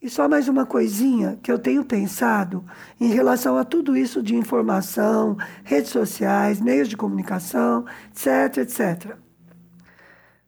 E 0.00 0.08
só 0.08 0.28
mais 0.28 0.48
uma 0.48 0.64
coisinha 0.64 1.38
que 1.42 1.50
eu 1.50 1.58
tenho 1.58 1.84
pensado 1.84 2.64
em 2.98 3.08
relação 3.08 3.58
a 3.58 3.64
tudo 3.64 3.96
isso 3.96 4.22
de 4.22 4.36
informação, 4.36 5.36
redes 5.64 5.90
sociais, 5.90 6.60
meios 6.60 6.88
de 6.88 6.96
comunicação, 6.96 7.84
etc, 8.08 8.58
etc. 8.58 9.29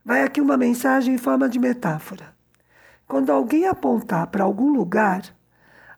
Vai 0.04 0.23
aqui 0.23 0.40
uma 0.40 0.56
mensagem 0.56 1.14
em 1.14 1.18
forma 1.18 1.49
de 1.49 1.59
metáfora. 1.59 2.35
Quando 3.06 3.30
alguém 3.30 3.66
apontar 3.66 4.26
para 4.28 4.44
algum 4.44 4.73
lugar, 4.73 5.23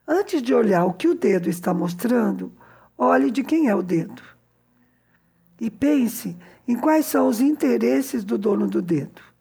antes 0.06 0.42
de 0.42 0.52
olhar 0.52 0.84
o 0.84 0.92
que 0.92 1.08
o 1.08 1.14
dedo 1.14 1.48
está 1.48 1.72
mostrando, 1.72 2.52
olhe 2.98 3.30
de 3.30 3.42
quem 3.42 3.68
é 3.68 3.74
o 3.74 3.82
dedo. 3.82 4.22
E 5.60 5.70
pense 5.70 6.36
em 6.66 6.76
quais 6.76 7.06
são 7.06 7.28
os 7.28 7.40
interesses 7.40 8.24
do 8.24 8.36
dono 8.36 8.66
do 8.66 8.82
dedo 8.82 9.34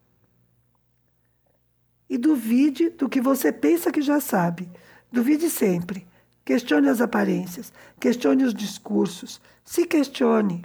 e 2.14 2.18
duvide 2.18 2.92
do 2.92 3.10
que 3.10 3.20
você 3.20 3.52
pensa 3.52 3.92
que 3.92 4.00
já 4.00 4.20
sabe. 4.20 4.70
Duvide 5.12 5.50
sempre. 5.50 6.08
Questione 6.46 6.88
as 6.88 7.02
aparências, 7.02 7.74
questione 8.00 8.44
os 8.44 8.54
discursos, 8.54 9.42
se 9.66 9.88
questione. 9.88 10.64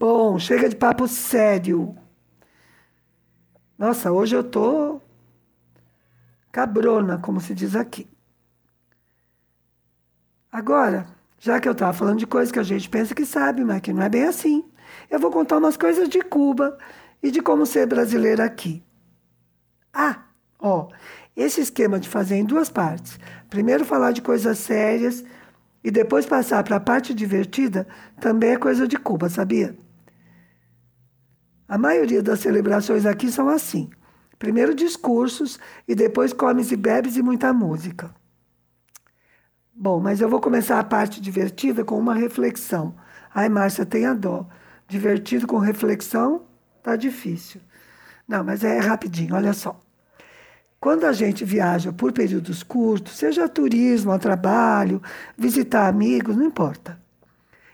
Bom, 0.00 0.38
chega 0.38 0.66
de 0.66 0.76
papo 0.76 1.06
sério. 1.06 1.94
Nossa, 3.76 4.10
hoje 4.10 4.34
eu 4.34 4.42
tô 4.42 4.98
cabrona, 6.50 7.18
como 7.18 7.38
se 7.38 7.54
diz 7.54 7.76
aqui. 7.76 8.08
Agora, 10.50 11.06
já 11.38 11.60
que 11.60 11.68
eu 11.68 11.72
estava 11.72 11.92
falando 11.92 12.18
de 12.18 12.26
coisas 12.26 12.50
que 12.50 12.58
a 12.58 12.62
gente 12.62 12.88
pensa 12.88 13.14
que 13.14 13.26
sabe, 13.26 13.62
mas 13.62 13.82
que 13.82 13.92
não 13.92 14.02
é 14.02 14.08
bem 14.08 14.24
assim, 14.24 14.64
eu 15.10 15.20
vou 15.20 15.30
contar 15.30 15.58
umas 15.58 15.76
coisas 15.76 16.08
de 16.08 16.22
Cuba 16.22 16.78
e 17.22 17.30
de 17.30 17.42
como 17.42 17.66
ser 17.66 17.86
brasileira 17.86 18.42
aqui. 18.42 18.82
Ah, 19.92 20.22
ó, 20.58 20.88
esse 21.36 21.60
esquema 21.60 22.00
de 22.00 22.08
fazer 22.08 22.36
em 22.36 22.44
duas 22.46 22.70
partes. 22.70 23.18
Primeiro 23.50 23.84
falar 23.84 24.12
de 24.12 24.22
coisas 24.22 24.56
sérias 24.60 25.22
e 25.84 25.90
depois 25.90 26.24
passar 26.24 26.64
para 26.64 26.76
a 26.76 26.80
parte 26.80 27.12
divertida 27.12 27.86
também 28.18 28.52
é 28.52 28.56
coisa 28.56 28.88
de 28.88 28.96
Cuba, 28.96 29.28
sabia? 29.28 29.76
A 31.70 31.78
maioria 31.78 32.20
das 32.20 32.40
celebrações 32.40 33.06
aqui 33.06 33.30
são 33.30 33.48
assim. 33.48 33.88
Primeiro 34.40 34.74
discursos 34.74 35.56
e 35.86 35.94
depois 35.94 36.32
comes 36.32 36.72
e 36.72 36.76
bebes 36.76 37.16
e 37.16 37.22
muita 37.22 37.52
música. 37.52 38.12
Bom, 39.72 40.00
mas 40.00 40.20
eu 40.20 40.28
vou 40.28 40.40
começar 40.40 40.80
a 40.80 40.84
parte 40.84 41.20
divertida 41.20 41.84
com 41.84 41.96
uma 41.96 42.12
reflexão. 42.12 42.96
Ai, 43.32 43.48
Márcia, 43.48 43.86
tenha 43.86 44.12
dó. 44.12 44.48
Divertido 44.88 45.46
com 45.46 45.58
reflexão 45.58 46.42
tá 46.82 46.96
difícil. 46.96 47.60
Não, 48.26 48.42
mas 48.42 48.64
é 48.64 48.80
rapidinho, 48.80 49.36
olha 49.36 49.52
só. 49.52 49.78
Quando 50.80 51.04
a 51.04 51.12
gente 51.12 51.44
viaja 51.44 51.92
por 51.92 52.10
períodos 52.10 52.64
curtos, 52.64 53.16
seja 53.16 53.48
turismo, 53.48 54.10
a 54.10 54.18
trabalho, 54.18 55.00
visitar 55.38 55.86
amigos, 55.86 56.34
não 56.36 56.46
importa. 56.46 57.00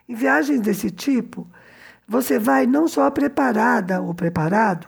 Em 0.06 0.14
viagens 0.14 0.60
desse 0.60 0.90
tipo, 0.90 1.48
você 2.06 2.38
vai 2.38 2.66
não 2.66 2.86
só 2.86 3.10
preparada 3.10 4.00
ou 4.00 4.14
preparado, 4.14 4.86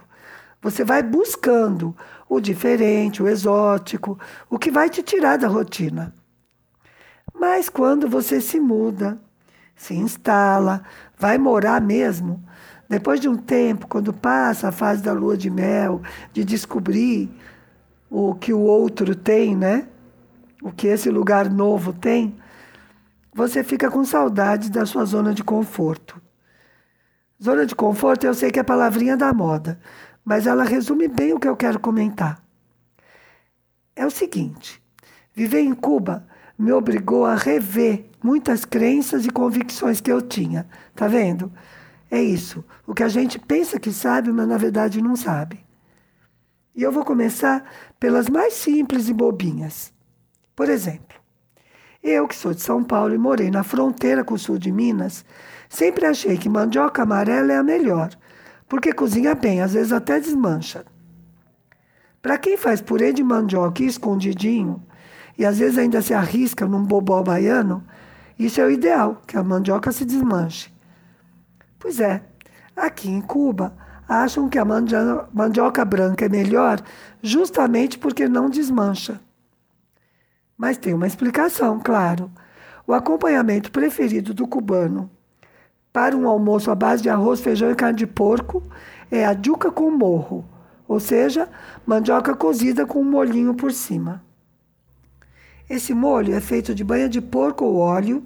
você 0.60 0.84
vai 0.84 1.02
buscando 1.02 1.96
o 2.28 2.40
diferente, 2.40 3.22
o 3.22 3.28
exótico, 3.28 4.18
o 4.50 4.58
que 4.58 4.70
vai 4.70 4.90
te 4.90 5.02
tirar 5.02 5.38
da 5.38 5.48
rotina. 5.48 6.12
Mas 7.34 7.68
quando 7.68 8.08
você 8.08 8.40
se 8.40 8.58
muda, 8.58 9.20
se 9.74 9.94
instala, 9.94 10.82
vai 11.16 11.38
morar 11.38 11.80
mesmo, 11.80 12.42
depois 12.88 13.20
de 13.20 13.28
um 13.28 13.36
tempo, 13.36 13.86
quando 13.86 14.12
passa 14.12 14.68
a 14.68 14.72
fase 14.72 15.02
da 15.02 15.12
lua 15.12 15.36
de 15.36 15.50
mel, 15.50 16.02
de 16.32 16.44
descobrir 16.44 17.30
o 18.10 18.34
que 18.34 18.52
o 18.52 18.60
outro 18.60 19.14
tem, 19.14 19.54
né? 19.54 19.86
O 20.62 20.72
que 20.72 20.86
esse 20.86 21.10
lugar 21.10 21.50
novo 21.50 21.92
tem, 21.92 22.36
você 23.32 23.62
fica 23.62 23.90
com 23.90 24.04
saudade 24.04 24.70
da 24.70 24.84
sua 24.86 25.04
zona 25.04 25.32
de 25.32 25.44
conforto. 25.44 26.20
Zona 27.42 27.64
de 27.64 27.74
conforto, 27.74 28.24
eu 28.24 28.34
sei 28.34 28.50
que 28.50 28.58
é 28.58 28.62
palavrinha 28.62 29.16
da 29.16 29.32
moda, 29.32 29.80
mas 30.24 30.46
ela 30.46 30.64
resume 30.64 31.06
bem 31.06 31.32
o 31.32 31.38
que 31.38 31.48
eu 31.48 31.56
quero 31.56 31.78
comentar. 31.78 32.42
É 33.94 34.04
o 34.04 34.10
seguinte: 34.10 34.82
viver 35.34 35.60
em 35.60 35.74
Cuba 35.74 36.26
me 36.58 36.72
obrigou 36.72 37.24
a 37.24 37.36
rever 37.36 38.06
muitas 38.22 38.64
crenças 38.64 39.24
e 39.24 39.30
convicções 39.30 40.00
que 40.00 40.10
eu 40.10 40.20
tinha. 40.20 40.66
Tá 40.94 41.06
vendo? 41.06 41.52
É 42.10 42.20
isso. 42.20 42.64
O 42.86 42.94
que 42.94 43.02
a 43.02 43.08
gente 43.08 43.38
pensa 43.38 43.78
que 43.78 43.92
sabe, 43.92 44.32
mas 44.32 44.48
na 44.48 44.56
verdade 44.56 45.00
não 45.00 45.14
sabe. 45.14 45.64
E 46.74 46.82
eu 46.82 46.90
vou 46.90 47.04
começar 47.04 47.64
pelas 47.98 48.28
mais 48.28 48.54
simples 48.54 49.08
e 49.08 49.12
bobinhas. 49.12 49.92
Por 50.54 50.68
exemplo, 50.68 51.18
eu 52.02 52.26
que 52.26 52.36
sou 52.36 52.54
de 52.54 52.60
São 52.60 52.82
Paulo 52.82 53.14
e 53.14 53.18
morei 53.18 53.50
na 53.50 53.62
fronteira 53.62 54.24
com 54.24 54.34
o 54.34 54.38
sul 54.38 54.58
de 54.58 54.70
Minas, 54.72 55.24
sempre 55.68 56.06
achei 56.06 56.36
que 56.36 56.48
mandioca 56.48 57.02
amarela 57.02 57.52
é 57.52 57.56
a 57.56 57.62
melhor, 57.62 58.10
porque 58.68 58.92
cozinha 58.92 59.34
bem, 59.34 59.60
às 59.60 59.72
vezes 59.72 59.92
até 59.92 60.18
desmancha. 60.20 60.84
Para 62.20 62.38
quem 62.38 62.56
faz 62.56 62.80
purê 62.80 63.12
de 63.12 63.22
mandioca 63.22 63.82
escondidinho, 63.82 64.82
e 65.36 65.44
às 65.44 65.58
vezes 65.58 65.78
ainda 65.78 66.02
se 66.02 66.12
arrisca 66.12 66.66
num 66.66 66.82
bobó 66.82 67.22
baiano, 67.22 67.84
isso 68.38 68.60
é 68.60 68.64
o 68.64 68.70
ideal, 68.70 69.22
que 69.26 69.36
a 69.36 69.42
mandioca 69.42 69.92
se 69.92 70.04
desmanche. 70.04 70.72
Pois 71.78 72.00
é, 72.00 72.22
aqui 72.76 73.08
em 73.08 73.20
Cuba 73.20 73.72
acham 74.08 74.48
que 74.48 74.58
a 74.58 74.64
mandioca 74.64 75.84
branca 75.84 76.24
é 76.24 76.28
melhor 76.28 76.80
justamente 77.22 77.98
porque 77.98 78.28
não 78.28 78.48
desmancha. 78.48 79.20
Mas 80.56 80.76
tem 80.76 80.92
uma 80.92 81.06
explicação, 81.06 81.78
claro. 81.78 82.30
O 82.86 82.92
acompanhamento 82.92 83.70
preferido 83.70 84.34
do 84.34 84.48
cubano 84.48 85.10
para 85.98 86.16
um 86.16 86.28
almoço 86.28 86.70
à 86.70 86.76
base 86.76 87.02
de 87.02 87.10
arroz, 87.10 87.40
feijão 87.40 87.72
e 87.72 87.74
carne 87.74 87.98
de 87.98 88.06
porco 88.06 88.62
é 89.10 89.26
a 89.26 89.36
juca 89.36 89.68
com 89.68 89.90
morro, 89.90 90.44
ou 90.86 91.00
seja, 91.00 91.48
mandioca 91.84 92.36
cozida 92.36 92.86
com 92.86 93.00
um 93.00 93.04
molhinho 93.04 93.52
por 93.52 93.72
cima. 93.72 94.22
Esse 95.68 95.92
molho 95.92 96.32
é 96.32 96.40
feito 96.40 96.72
de 96.72 96.84
banha 96.84 97.08
de 97.08 97.20
porco 97.20 97.64
ou 97.64 97.78
óleo, 97.78 98.24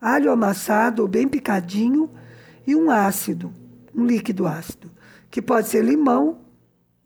alho 0.00 0.32
amassado 0.32 1.02
ou 1.02 1.06
bem 1.06 1.28
picadinho 1.28 2.10
e 2.66 2.74
um 2.74 2.90
ácido, 2.90 3.54
um 3.94 4.04
líquido 4.04 4.44
ácido, 4.44 4.90
que 5.30 5.40
pode 5.40 5.68
ser 5.68 5.84
limão, 5.84 6.40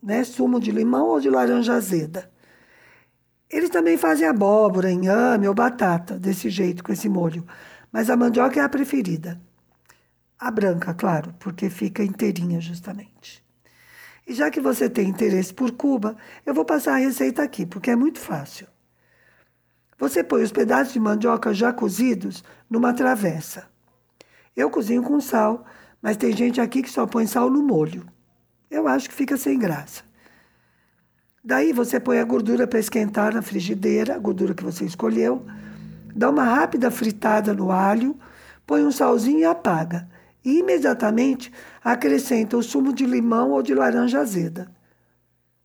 né, 0.01 0.23
sumo 0.23 0.59
de 0.59 0.71
limão 0.71 1.09
ou 1.09 1.19
de 1.19 1.29
laranja 1.29 1.75
azeda. 1.75 2.27
Eles 3.47 3.69
também 3.69 3.97
fazem 3.97 4.27
abóbora, 4.27 4.89
inhame 4.89 5.47
ou 5.47 5.53
batata 5.53 6.17
desse 6.17 6.49
jeito, 6.49 6.83
com 6.83 6.91
esse 6.91 7.07
molho, 7.07 7.45
mas 7.91 8.09
a 8.09 8.17
mandioca 8.17 8.59
é 8.59 8.63
a 8.63 8.67
preferida. 8.67 9.45
A 10.39 10.51
branca, 10.51 10.93
claro, 10.93 11.33
porque 11.39 11.67
fica 11.69 12.03
inteirinha 12.03 12.61
justamente. 12.61 13.43
E 14.27 14.33
já 14.33 14.51
que 14.51 14.59
você 14.59 14.87
tem 14.87 15.09
interesse 15.09 15.51
por 15.51 15.71
Cuba, 15.71 16.15
eu 16.45 16.53
vou 16.53 16.63
passar 16.63 16.93
a 16.93 16.97
receita 16.97 17.41
aqui, 17.41 17.65
porque 17.65 17.89
é 17.89 17.95
muito 17.95 18.19
fácil. 18.19 18.67
Você 19.97 20.23
põe 20.23 20.43
os 20.43 20.51
pedaços 20.51 20.93
de 20.93 20.99
mandioca 20.99 21.53
já 21.53 21.73
cozidos 21.73 22.43
numa 22.69 22.93
travessa. 22.93 23.67
Eu 24.55 24.69
cozinho 24.69 25.01
com 25.01 25.19
sal, 25.19 25.65
mas 25.99 26.17
tem 26.17 26.35
gente 26.35 26.61
aqui 26.61 26.83
que 26.83 26.89
só 26.89 27.07
põe 27.07 27.25
sal 27.25 27.49
no 27.49 27.63
molho. 27.63 28.05
Eu 28.69 28.87
acho 28.87 29.09
que 29.09 29.15
fica 29.15 29.37
sem 29.37 29.57
graça. 29.57 30.03
Daí 31.43 31.73
você 31.73 31.99
põe 31.99 32.19
a 32.19 32.25
gordura 32.25 32.67
para 32.67 32.77
esquentar 32.77 33.33
na 33.33 33.41
frigideira, 33.41 34.15
a 34.15 34.19
gordura 34.19 34.53
que 34.53 34.63
você 34.63 34.85
escolheu, 34.85 35.45
dá 36.13 36.29
uma 36.29 36.43
rápida 36.43 36.91
fritada 36.91 37.53
no 37.53 37.71
alho, 37.71 38.19
põe 38.67 38.83
um 38.83 38.91
salzinho 38.91 39.39
e 39.39 39.45
apaga. 39.45 40.07
E 40.47 40.59
imediatamente 40.59 41.51
acrescenta 41.83 42.55
o 42.55 42.63
sumo 42.63 42.93
de 42.93 43.05
limão 43.05 43.51
ou 43.51 43.61
de 43.61 43.75
laranja 43.75 44.21
azeda. 44.21 44.71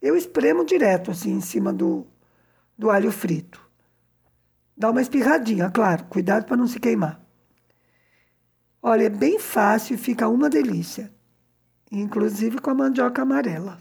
Eu 0.00 0.16
espremo 0.16 0.64
direto 0.64 1.12
assim 1.12 1.30
em 1.30 1.40
cima 1.40 1.72
do, 1.72 2.04
do 2.76 2.90
alho 2.90 3.12
frito. 3.12 3.64
Dá 4.76 4.90
uma 4.90 5.00
espirradinha, 5.00 5.70
claro, 5.70 6.02
cuidado 6.06 6.46
para 6.46 6.56
não 6.56 6.66
se 6.66 6.80
queimar. 6.80 7.24
Olha, 8.82 9.04
é 9.04 9.08
bem 9.08 9.38
fácil 9.38 9.94
e 9.94 9.98
fica 9.98 10.26
uma 10.26 10.50
delícia, 10.50 11.14
inclusive 11.88 12.58
com 12.58 12.70
a 12.70 12.74
mandioca 12.74 13.22
amarela. 13.22 13.80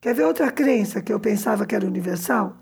Quer 0.00 0.16
ver 0.16 0.24
outra 0.24 0.50
crença 0.50 1.00
que 1.00 1.12
eu 1.12 1.20
pensava 1.20 1.64
que 1.64 1.76
era 1.76 1.86
universal? 1.86 2.56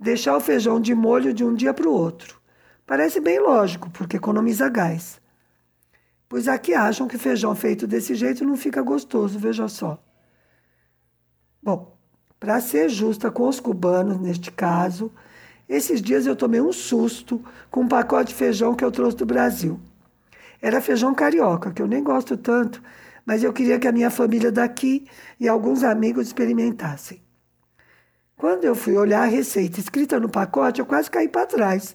Deixar 0.00 0.36
o 0.36 0.40
feijão 0.40 0.80
de 0.80 0.96
molho 0.96 1.32
de 1.32 1.44
um 1.44 1.54
dia 1.54 1.72
para 1.72 1.88
o 1.88 1.94
outro. 1.94 2.40
Parece 2.84 3.20
bem 3.20 3.38
lógico, 3.38 3.88
porque 3.90 4.16
economiza 4.16 4.68
gás. 4.68 5.19
Pois 6.30 6.46
aqui 6.46 6.72
acham 6.72 7.08
que 7.08 7.18
feijão 7.18 7.56
feito 7.56 7.88
desse 7.88 8.14
jeito 8.14 8.44
não 8.44 8.56
fica 8.56 8.80
gostoso, 8.82 9.36
veja 9.36 9.66
só. 9.66 10.00
Bom, 11.60 11.98
para 12.38 12.60
ser 12.60 12.88
justa 12.88 13.32
com 13.32 13.48
os 13.48 13.58
cubanos 13.58 14.16
neste 14.16 14.48
caso, 14.52 15.12
esses 15.68 16.00
dias 16.00 16.26
eu 16.26 16.36
tomei 16.36 16.60
um 16.60 16.72
susto 16.72 17.44
com 17.68 17.80
um 17.80 17.88
pacote 17.88 18.28
de 18.28 18.36
feijão 18.36 18.76
que 18.76 18.84
eu 18.84 18.92
trouxe 18.92 19.16
do 19.16 19.26
Brasil. 19.26 19.80
Era 20.62 20.80
feijão 20.80 21.12
carioca, 21.12 21.72
que 21.72 21.82
eu 21.82 21.88
nem 21.88 22.00
gosto 22.00 22.36
tanto, 22.36 22.80
mas 23.26 23.42
eu 23.42 23.52
queria 23.52 23.80
que 23.80 23.88
a 23.88 23.92
minha 23.92 24.08
família 24.08 24.52
daqui 24.52 25.08
e 25.40 25.48
alguns 25.48 25.82
amigos 25.82 26.28
experimentassem. 26.28 27.20
Quando 28.36 28.64
eu 28.64 28.76
fui 28.76 28.96
olhar 28.96 29.22
a 29.22 29.26
receita 29.26 29.80
escrita 29.80 30.20
no 30.20 30.28
pacote, 30.28 30.78
eu 30.78 30.86
quase 30.86 31.10
caí 31.10 31.28
para 31.28 31.46
trás. 31.46 31.92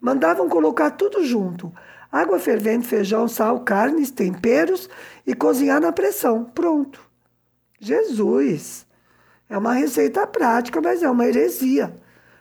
Mandavam 0.00 0.48
colocar 0.48 0.92
tudo 0.92 1.22
junto: 1.22 1.70
água 2.10 2.38
fervendo, 2.38 2.84
feijão, 2.84 3.28
sal, 3.28 3.60
carnes, 3.60 4.10
temperos 4.10 4.88
e 5.26 5.34
cozinhar 5.34 5.80
na 5.80 5.92
pressão. 5.92 6.44
Pronto. 6.44 7.00
Jesus! 7.80 8.86
É 9.48 9.56
uma 9.56 9.72
receita 9.72 10.26
prática, 10.26 10.80
mas 10.80 11.02
é 11.02 11.10
uma 11.10 11.26
heresia. 11.26 11.94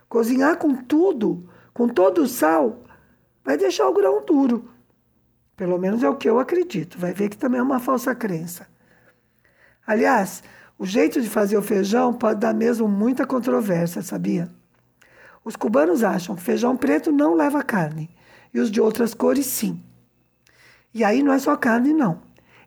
Cozinhar 0.10 0.58
com 0.58 0.76
tudo, 0.76 1.50
com 1.74 1.88
todo 1.88 2.24
o 2.24 2.28
sal, 2.28 2.84
vai 3.44 3.58
deixar 3.58 3.88
o 3.88 3.94
grão 3.94 4.24
duro. 4.26 4.70
Pelo 5.56 5.78
menos 5.78 6.04
é 6.04 6.10
o 6.10 6.16
que 6.16 6.30
eu 6.30 6.40
acredito. 6.40 7.00
Vai 7.00 7.14
ver 7.14 7.30
que 7.30 7.38
também 7.38 7.60
é 7.60 7.64
uma 7.64 7.80
falsa 7.80 8.14
crença. 8.14 8.68
Aliás, 9.86 10.44
o 10.78 10.86
jeito 10.86 11.22
de 11.22 11.30
fazer 11.30 11.58
o 11.58 11.62
feijão 11.62 12.14
pode 12.14 12.40
dar 12.42 12.54
mesmo 12.54 12.88
muita 12.88 13.26
controvérsia, 13.26 14.02
sabia? 14.02 14.50
Os 15.48 15.56
cubanos 15.56 16.04
acham 16.04 16.36
que 16.36 16.42
feijão 16.42 16.76
preto 16.76 17.10
não 17.10 17.34
leva 17.34 17.64
carne 17.64 18.10
e 18.54 18.60
os 18.60 18.70
de 18.70 18.82
outras 18.82 19.14
cores 19.14 19.46
sim. 19.46 19.82
E 20.94 21.06
aí 21.06 21.24
não 21.24 21.32
é 21.32 21.40
só 21.40 21.56
carne, 21.56 21.94
não. 21.94 22.20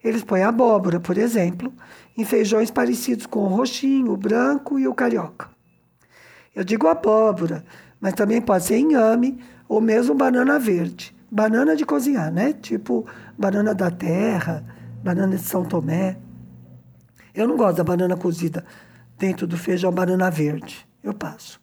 Eles 0.03 0.25
põem 0.25 0.45
abóbora, 0.45 0.99
por 0.99 1.19
exemplo, 1.19 1.71
em 2.17 2.25
feijões 2.25 2.71
parecidos 2.71 3.27
com 3.27 3.41
o 3.41 3.49
roxinho, 3.49 4.13
o 4.13 4.17
branco 4.17 4.79
e 4.79 4.89
o 4.89 4.95
carioca. 4.95 5.51
Eu 6.57 6.65
digo 6.65 6.89
abóbora, 6.89 7.67
mas 8.01 8.15
também 8.15 8.41
pode 8.41 8.65
ser 8.65 8.79
inhame 8.79 9.45
ou 9.69 9.83
mesmo 9.83 10.15
banana 10.15 10.59
verde. 10.59 11.15
Banana 11.31 11.77
de 11.77 11.85
cozinhar, 11.85 12.33
né? 12.33 12.55
Tipo 12.55 13.05
banana 13.37 13.75
da 13.75 13.91
terra, 13.91 14.65
banana 15.05 15.37
de 15.37 15.43
São 15.43 15.67
Tomé. 15.67 16.17
Eu 17.35 17.47
não 17.47 17.59
gosto 17.59 17.77
da 17.77 17.85
banana 17.85 18.17
cozida 18.17 18.65
dentro 19.19 19.47
do 19.47 19.59
feijão 19.59 19.93
banana 19.93 20.31
verde. 20.31 20.89
Eu 21.05 21.13
passo. 21.13 21.60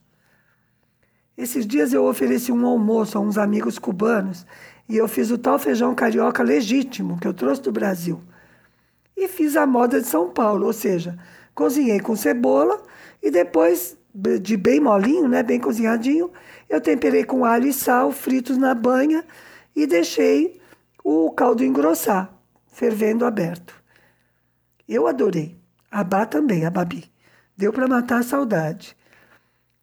Esses 1.37 1.67
dias 1.67 1.93
eu 1.93 2.05
ofereci 2.05 2.51
um 2.51 2.65
almoço 2.65 3.17
a 3.17 3.21
uns 3.21 3.37
amigos 3.37 3.77
cubanos 3.77 4.45
e 4.89 4.97
eu 4.97 5.07
fiz 5.07 5.29
o 5.29 5.37
tal 5.37 5.59
feijão 5.59 5.93
carioca 5.93 6.41
legítimo 6.41 7.19
que 7.19 7.27
eu 7.27 7.33
trouxe 7.33 7.61
do 7.61 7.71
Brasil. 7.71 8.21
e 9.15 9.27
fiz 9.27 9.57
a 9.57 9.65
moda 9.65 9.99
de 9.99 10.05
São 10.07 10.29
Paulo, 10.29 10.67
ou 10.67 10.73
seja, 10.73 11.17
cozinhei 11.55 11.99
com 11.99 12.15
cebola 12.15 12.79
e 13.21 13.31
depois 13.31 13.97
de 14.41 14.55
bem 14.55 14.79
molinho, 14.79 15.27
né, 15.27 15.41
bem 15.41 15.59
cozinhadinho, 15.59 16.31
eu 16.69 16.79
temperei 16.79 17.23
com 17.23 17.43
alho 17.43 17.67
e 17.67 17.73
sal 17.73 18.11
fritos 18.11 18.57
na 18.57 18.75
banha 18.75 19.25
e 19.75 19.87
deixei 19.87 20.59
o 21.03 21.31
caldo 21.31 21.63
engrossar, 21.63 22.31
fervendo 22.67 23.25
aberto. 23.25 23.73
Eu 24.87 25.07
adorei. 25.07 25.57
A 25.89 26.03
Bá 26.03 26.25
também, 26.25 26.65
a 26.65 26.69
Babi. 26.69 27.11
Deu 27.55 27.73
para 27.73 27.87
matar 27.87 28.19
a 28.19 28.23
saudade. 28.23 28.95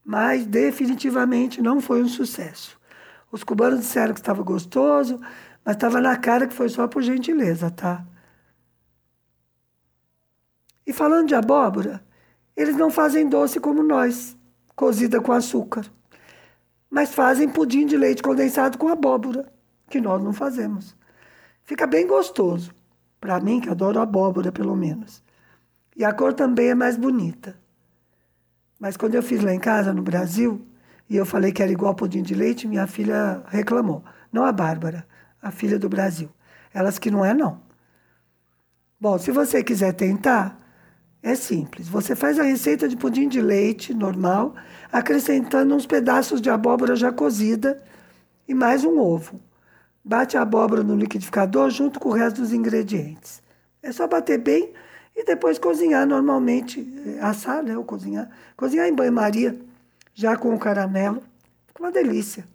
Mas 0.05 0.45
definitivamente 0.45 1.63
não 1.63 1.81
foi 1.81 2.03
um 2.03 2.09
sucesso. 2.09 2.79
Os 3.33 3.43
cubanos 3.43 3.81
disseram 3.81 4.13
que 4.13 4.21
estava 4.21 4.43
gostoso, 4.43 5.19
mas 5.65 5.75
estava 5.75 6.01
na 6.01 6.17
cara 6.17 6.47
que 6.47 6.55
foi 6.55 6.69
só 6.69 6.87
por 6.87 7.03
gentileza, 7.03 7.71
tá? 7.71 8.05
E 10.87 10.93
falando 10.93 11.29
de 11.29 11.35
abóbora, 11.35 12.05
eles 12.55 12.77
não 12.77 12.91
fazem 12.91 13.29
doce 13.29 13.59
como 13.59 13.83
nós, 13.83 14.37
cozida 14.77 15.21
com 15.21 15.33
açúcar, 15.33 15.85
mas 16.91 17.15
fazem 17.15 17.49
pudim 17.49 17.87
de 17.87 17.97
leite 17.97 18.23
condensado 18.23 18.77
com 18.79 18.89
abóbora, 18.89 19.51
que 19.89 20.01
nós 20.01 20.23
não 20.23 20.33
fazemos. 20.33 20.95
Fica 21.65 21.87
bem 21.87 22.07
gostoso, 22.07 22.73
para 23.19 23.41
mim 23.41 23.61
que 23.61 23.71
adoro 23.71 23.99
abóbora 23.99 24.53
pelo 24.53 24.77
menos. 24.77 25.23
E 25.97 26.05
a 26.05 26.13
cor 26.13 26.35
também 26.35 26.69
é 26.69 26.75
mais 26.75 26.97
bonita. 26.97 27.59
Mas 28.85 28.99
quando 28.99 29.15
eu 29.15 29.23
fiz 29.23 29.43
lá 29.43 29.51
em 29.51 29.59
casa, 29.59 29.95
no 29.95 30.03
Brasil, 30.03 30.61
e 31.09 31.17
eu 31.17 31.25
falei 31.25 31.53
que 31.53 31.63
era 31.63 31.73
igual 31.73 31.95
pudim 31.95 32.21
de 32.21 32.35
leite, 32.35 32.69
minha 32.69 32.87
filha 32.87 33.43
reclamou. 33.49 34.05
Não 34.31 34.45
a 34.45 34.53
Bárbara, 34.53 35.07
a 35.41 35.51
filha 35.51 35.79
do 35.79 35.89
Brasil. 35.89 36.29
Elas 36.71 36.99
que 36.99 37.11
não 37.11 37.25
é, 37.25 37.33
não. 37.33 37.63
Bom, 39.01 39.17
se 39.17 39.31
você 39.31 39.65
quiser 39.65 39.95
tentar, 39.95 40.61
é 41.23 41.35
simples. 41.35 41.89
Você 41.89 42.15
faz 42.15 42.39
a 42.39 42.43
receita 42.43 42.87
de 42.87 42.95
pudim 42.95 43.27
de 43.27 43.41
leite 43.41 43.95
normal, 43.95 44.55
acrescentando 44.93 45.75
uns 45.75 45.87
pedaços 45.87 46.39
de 46.39 46.51
abóbora 46.51 46.95
já 46.95 47.11
cozida 47.11 47.83
e 48.47 48.53
mais 48.53 48.85
um 48.85 48.99
ovo. 48.99 49.41
Bate 50.05 50.37
a 50.37 50.43
abóbora 50.43 50.83
no 50.83 50.95
liquidificador 50.95 51.71
junto 51.71 51.99
com 51.99 52.11
o 52.11 52.13
resto 52.13 52.43
dos 52.43 52.53
ingredientes. 52.53 53.43
É 53.83 53.91
só 53.91 54.07
bater 54.07 54.37
bem 54.37 54.75
e 55.15 55.25
depois 55.25 55.59
cozinhar 55.59 56.07
normalmente, 56.07 56.81
eh, 57.07 57.19
assar, 57.21 57.63
né, 57.63 57.77
ou 57.77 57.85
cozinhar, 57.85 58.29
cozinhar 58.57 58.89
em 58.89 58.95
banho-maria, 58.95 59.59
já 60.13 60.37
com 60.37 60.55
o 60.55 60.59
caramelo. 60.59 61.23
Fica 61.67 61.83
uma 61.83 61.93
delícia. 61.93 62.47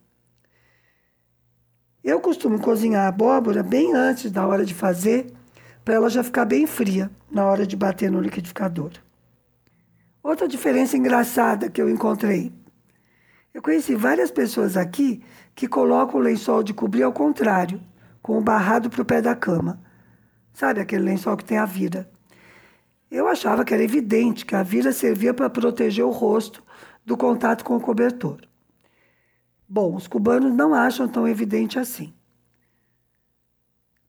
Eu 2.04 2.20
costumo 2.20 2.60
cozinhar 2.60 3.06
a 3.06 3.10
abóbora 3.10 3.62
bem 3.62 3.94
antes 3.94 4.32
da 4.32 4.46
hora 4.46 4.66
de 4.66 4.74
fazer, 4.74 5.32
para 5.84 5.96
ela 5.96 6.10
já 6.10 6.24
ficar 6.24 6.46
bem 6.46 6.68
fria 6.68 7.10
na 7.32 7.46
hora 7.46 7.66
de 7.66 7.76
bater 7.76 8.12
no 8.12 8.22
liquidificador. 8.22 8.92
Outra 10.22 10.48
diferença 10.48 10.98
engraçada 10.98 11.70
que 11.70 11.82
eu 11.82 11.90
encontrei. 11.90 12.54
Eu 13.54 13.62
conheci 13.62 13.96
várias 13.96 14.30
pessoas 14.30 14.78
aqui 14.78 15.24
que 15.56 15.68
colocam 15.68 16.20
o 16.20 16.24
lençol 16.24 16.62
de 16.62 16.74
cobrir 16.74 17.04
ao 17.04 17.12
contrário, 17.12 17.82
com 18.22 18.38
o 18.38 18.42
barrado 18.42 18.90
para 18.90 19.02
o 19.02 19.06
pé 19.06 19.22
da 19.22 19.36
cama. 19.36 19.82
Sabe 20.54 20.80
aquele 20.82 21.04
lençol 21.04 21.36
que 21.36 21.44
tem 21.44 21.58
a 21.58 21.66
vira? 21.66 22.10
Eu 23.10 23.28
achava 23.28 23.66
que 23.66 23.74
era 23.74 23.84
evidente 23.84 24.46
que 24.46 24.56
a 24.56 24.64
vira 24.64 24.92
servia 24.92 25.34
para 25.34 25.50
proteger 25.50 26.06
o 26.06 26.12
rosto 26.12 26.64
do 27.06 27.18
contato 27.18 27.64
com 27.64 27.76
o 27.76 27.82
cobertor. 27.82 28.42
Bom, 29.68 29.96
os 29.96 30.08
cubanos 30.08 30.54
não 30.54 30.74
acham 30.74 31.08
tão 31.08 31.28
evidente 31.28 31.80
assim 31.80 32.14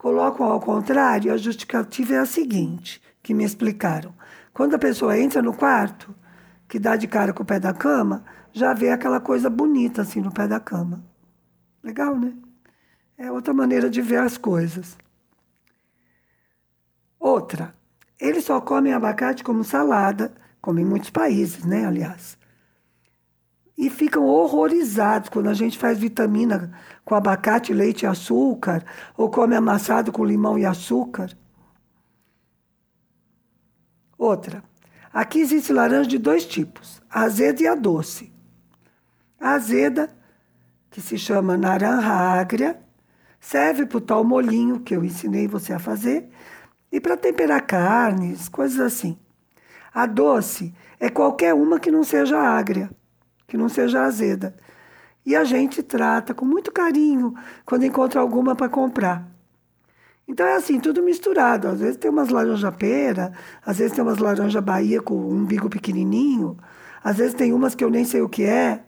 colocam 0.01 0.47
ao 0.47 0.59
contrário, 0.59 1.31
a 1.31 1.37
justificativa 1.37 2.15
é 2.15 2.19
a 2.19 2.25
seguinte, 2.25 3.03
que 3.23 3.35
me 3.35 3.45
explicaram. 3.45 4.15
Quando 4.51 4.75
a 4.75 4.79
pessoa 4.79 5.19
entra 5.19 5.43
no 5.43 5.53
quarto, 5.53 6.15
que 6.67 6.79
dá 6.79 6.97
de 6.97 7.07
cara 7.07 7.35
com 7.35 7.43
o 7.43 7.47
pé 7.47 7.61
da 7.61 7.75
cama, 7.75 8.25
já 8.51 8.73
vê 8.73 8.89
aquela 8.89 9.21
coisa 9.21 9.51
bonita 9.51 10.01
assim 10.01 10.23
no 10.23 10.33
pé 10.33 10.49
da 10.49 10.59
cama. 10.59 11.05
Legal, 11.83 12.19
né? 12.19 12.33
É 13.19 13.31
outra 13.31 13.53
maneira 13.53 13.91
de 13.91 14.01
ver 14.01 14.21
as 14.21 14.39
coisas. 14.39 14.97
Outra, 17.19 17.75
eles 18.21 18.45
só 18.45 18.61
comem 18.61 18.93
abacate 18.93 19.43
como 19.43 19.65
salada, 19.65 20.33
como 20.61 20.79
em 20.79 20.85
muitos 20.85 21.11
países, 21.11 21.65
né, 21.65 21.87
aliás 21.87 22.39
e 23.81 23.89
ficam 23.89 24.27
horrorizados 24.27 25.31
quando 25.31 25.49
a 25.49 25.55
gente 25.55 25.79
faz 25.79 25.99
vitamina 25.99 26.71
com 27.03 27.15
abacate, 27.15 27.73
leite 27.73 28.03
e 28.03 28.07
açúcar, 28.07 28.85
ou 29.17 29.31
come 29.31 29.57
amassado 29.57 30.13
com 30.13 30.23
limão 30.23 30.59
e 30.59 30.67
açúcar. 30.67 31.35
Outra, 34.19 34.63
aqui 35.11 35.41
existe 35.41 35.73
laranja 35.73 36.11
de 36.11 36.19
dois 36.19 36.45
tipos, 36.45 37.01
a 37.09 37.23
azeda 37.23 37.63
e 37.63 37.67
a 37.67 37.75
doce. 37.75 38.31
A 39.41 39.53
azeda, 39.53 40.11
que 40.91 41.01
se 41.01 41.17
chama 41.17 41.57
naranja 41.57 42.13
agria, 42.13 42.79
serve 43.41 43.87
para 43.87 43.97
o 43.97 44.03
tal 44.03 44.23
molinho 44.23 44.81
que 44.81 44.95
eu 44.95 45.03
ensinei 45.03 45.49
você 45.49 45.73
a 45.73 45.79
fazer 45.79 46.29
e 46.91 47.01
para 47.01 47.17
temperar 47.17 47.67
carnes, 47.67 48.49
coisas 48.49 48.81
assim. 48.81 49.19
A 49.93 50.07
doce 50.07 50.75
é 50.99 51.09
qualquer 51.09 51.55
uma 51.55 51.81
que 51.81 51.91
não 51.91 52.03
seja 52.03 52.39
agria 52.39 52.91
que 53.51 53.57
não 53.59 53.69
seja 53.69 54.05
azeda. 54.05 54.55
E 55.27 55.37
a 55.37 55.45
gente 55.45 55.83
trata 55.83 56.33
com 56.33 56.47
muito 56.47 56.73
carinho 56.73 57.35
quando 57.67 57.85
encontra 57.85 58.21
alguma 58.21 58.55
para 58.55 58.69
comprar. 58.69 59.29
Então 60.27 60.47
é 60.47 60.55
assim, 60.55 60.79
tudo 60.81 61.03
misturado. 61.03 61.69
Às 61.69 61.81
vezes 61.81 61.97
tem 61.97 62.11
umas 62.11 62.29
laranja 62.29 62.71
pera, 62.73 63.33
às 63.67 63.79
vezes 63.79 63.93
tem 63.93 64.03
umas 64.03 64.19
laranja 64.19 64.61
Bahia 64.61 65.03
com 65.03 65.15
um 65.15 65.35
umbigo 65.41 65.69
pequenininho, 65.69 66.57
às 67.03 67.19
vezes 67.19 67.35
tem 67.35 67.53
umas 67.53 67.75
que 67.75 67.85
eu 67.85 67.91
nem 67.91 68.05
sei 68.05 68.23
o 68.23 68.29
que 68.29 68.45
é, 68.45 68.85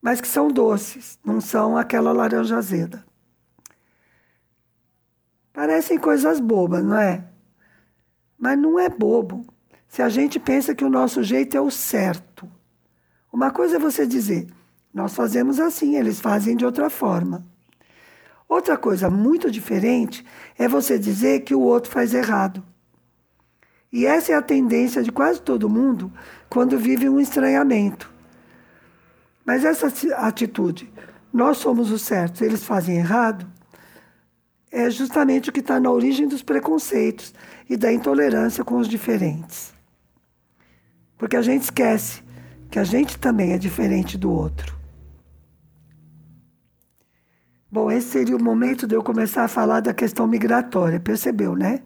mas 0.00 0.20
que 0.20 0.28
são 0.28 0.48
doces, 0.48 1.18
não 1.24 1.40
são 1.40 1.76
aquela 1.76 2.12
laranja 2.12 2.56
azeda. 2.56 3.02
Parecem 5.52 5.98
coisas 5.98 6.40
bobas, 6.40 6.84
não 6.84 6.96
é? 6.96 7.24
Mas 8.38 8.58
não 8.58 8.78
é 8.78 8.88
bobo. 8.88 9.46
Se 9.86 10.00
a 10.00 10.08
gente 10.08 10.40
pensa 10.40 10.74
que 10.74 10.84
o 10.84 10.90
nosso 10.90 11.22
jeito 11.22 11.56
é 11.56 11.60
o 11.60 11.70
certo. 11.70 12.48
Uma 13.32 13.50
coisa 13.50 13.76
é 13.76 13.78
você 13.78 14.06
dizer, 14.06 14.48
nós 14.92 15.14
fazemos 15.14 15.60
assim, 15.60 15.96
eles 15.96 16.20
fazem 16.20 16.56
de 16.56 16.64
outra 16.64 16.88
forma. 16.88 17.46
Outra 18.48 18.76
coisa 18.76 19.08
muito 19.08 19.50
diferente 19.50 20.24
é 20.58 20.68
você 20.68 20.98
dizer 20.98 21.40
que 21.40 21.54
o 21.54 21.60
outro 21.60 21.90
faz 21.90 22.12
errado. 22.12 22.62
E 23.92 24.06
essa 24.06 24.32
é 24.32 24.34
a 24.34 24.42
tendência 24.42 25.02
de 25.02 25.12
quase 25.12 25.40
todo 25.40 25.68
mundo 25.68 26.12
quando 26.48 26.78
vive 26.78 27.08
um 27.08 27.20
estranhamento. 27.20 28.12
Mas 29.44 29.64
essa 29.64 29.92
atitude, 30.16 30.92
nós 31.32 31.58
somos 31.58 31.90
os 31.90 32.02
certos, 32.02 32.40
eles 32.42 32.64
fazem 32.64 32.96
errado, 32.96 33.46
é 34.72 34.88
justamente 34.88 35.50
o 35.50 35.52
que 35.52 35.60
está 35.60 35.78
na 35.78 35.90
origem 35.90 36.26
dos 36.26 36.42
preconceitos 36.42 37.34
e 37.68 37.76
da 37.76 37.92
intolerância 37.92 38.64
com 38.64 38.78
os 38.78 38.88
diferentes. 38.88 39.74
Porque 41.18 41.36
a 41.36 41.42
gente 41.42 41.64
esquece 41.64 42.22
que 42.70 42.78
a 42.78 42.84
gente 42.84 43.18
também 43.18 43.52
é 43.52 43.58
diferente 43.58 44.16
do 44.16 44.32
outro. 44.32 44.74
Bom, 47.70 47.90
esse 47.90 48.08
seria 48.08 48.36
o 48.36 48.42
momento 48.42 48.86
de 48.86 48.94
eu 48.94 49.02
começar 49.02 49.44
a 49.44 49.48
falar 49.48 49.80
da 49.80 49.92
questão 49.92 50.26
migratória, 50.26 50.98
percebeu, 50.98 51.54
né? 51.54 51.80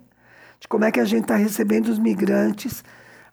De 0.60 0.68
como 0.68 0.84
é 0.84 0.92
que 0.92 1.00
a 1.00 1.04
gente 1.04 1.22
está 1.22 1.36
recebendo 1.36 1.88
os 1.88 1.98
migrantes 1.98 2.84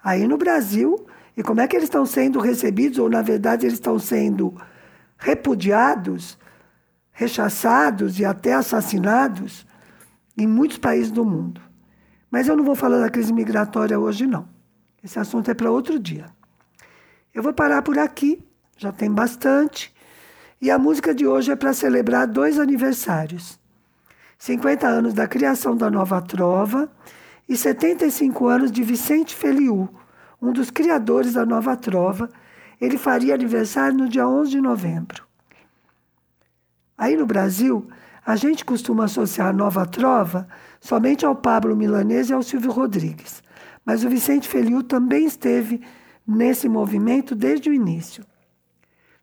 aí 0.04 0.28
no 0.28 0.38
Brasil 0.38 1.06
e 1.38 1.44
como 1.44 1.62
é 1.62 1.68
que 1.68 1.76
eles 1.76 1.86
estão 1.86 2.06
sendo 2.06 2.40
recebidos, 2.40 3.00
ou 3.00 3.10
na 3.10 3.22
verdade 3.22 3.66
eles 3.66 3.76
estão 3.76 3.98
sendo 3.98 4.56
repudiados, 5.18 6.38
rechaçados 7.14 8.20
e 8.20 8.26
até 8.26 8.54
assassinados 8.54 9.66
em 10.36 10.48
muitos 10.48 10.80
países 10.80 11.12
do 11.12 11.24
mundo. 11.24 11.62
Mas 12.30 12.48
eu 12.48 12.58
não 12.58 12.64
vou 12.64 12.76
falar 12.76 13.00
da 13.00 13.10
crise 13.10 13.32
migratória 13.32 14.00
hoje, 14.00 14.26
não. 14.26 14.50
Esse 15.04 15.20
assunto 15.20 15.52
é 15.52 15.54
para 15.54 15.70
outro 15.70 16.00
dia. 16.00 16.26
Eu 17.34 17.44
vou 17.44 17.54
parar 17.54 17.84
por 17.84 18.00
aqui, 18.00 18.44
já 18.76 18.92
tem 18.92 19.12
bastante. 19.12 19.94
E 20.60 20.72
a 20.72 20.80
música 20.80 21.14
de 21.14 21.28
hoje 21.28 21.52
é 21.52 21.56
para 21.56 21.74
celebrar 21.74 22.26
dois 22.26 22.58
aniversários: 22.58 23.60
50 24.40 24.88
anos 24.88 25.14
da 25.14 25.28
criação 25.28 25.78
da 25.78 25.92
Nova 25.92 26.22
Trova 26.22 26.92
e 27.48 27.56
75 27.56 28.48
anos 28.48 28.72
de 28.72 28.82
Vicente 28.82 29.36
Feliu, 29.36 29.90
um 30.42 30.52
dos 30.52 30.72
criadores 30.72 31.34
da 31.34 31.46
Nova 31.46 31.76
Trova. 31.76 32.30
Ele 32.82 32.98
faria 32.98 33.36
aniversário 33.36 33.98
no 33.98 34.10
dia 34.10 34.28
11 34.28 34.52
de 34.52 34.62
novembro. 34.62 35.33
Aí 37.04 37.18
no 37.18 37.26
Brasil, 37.26 37.86
a 38.26 38.38
gente 38.38 38.64
costuma 38.64 39.04
associar 39.04 39.54
Nova 39.54 39.86
Trova 39.86 40.48
somente 40.80 41.26
ao 41.26 41.36
Pablo 41.36 41.76
Milanese 41.76 42.32
e 42.32 42.34
ao 42.34 42.42
Silvio 42.42 42.72
Rodrigues. 42.72 43.44
Mas 43.84 44.06
o 44.06 44.10
Vicente 44.10 44.48
Feliu 44.48 44.82
também 44.82 45.26
esteve 45.26 45.82
nesse 46.26 46.70
movimento 46.70 47.36
desde 47.36 47.70
o 47.70 47.74
início. 47.74 48.26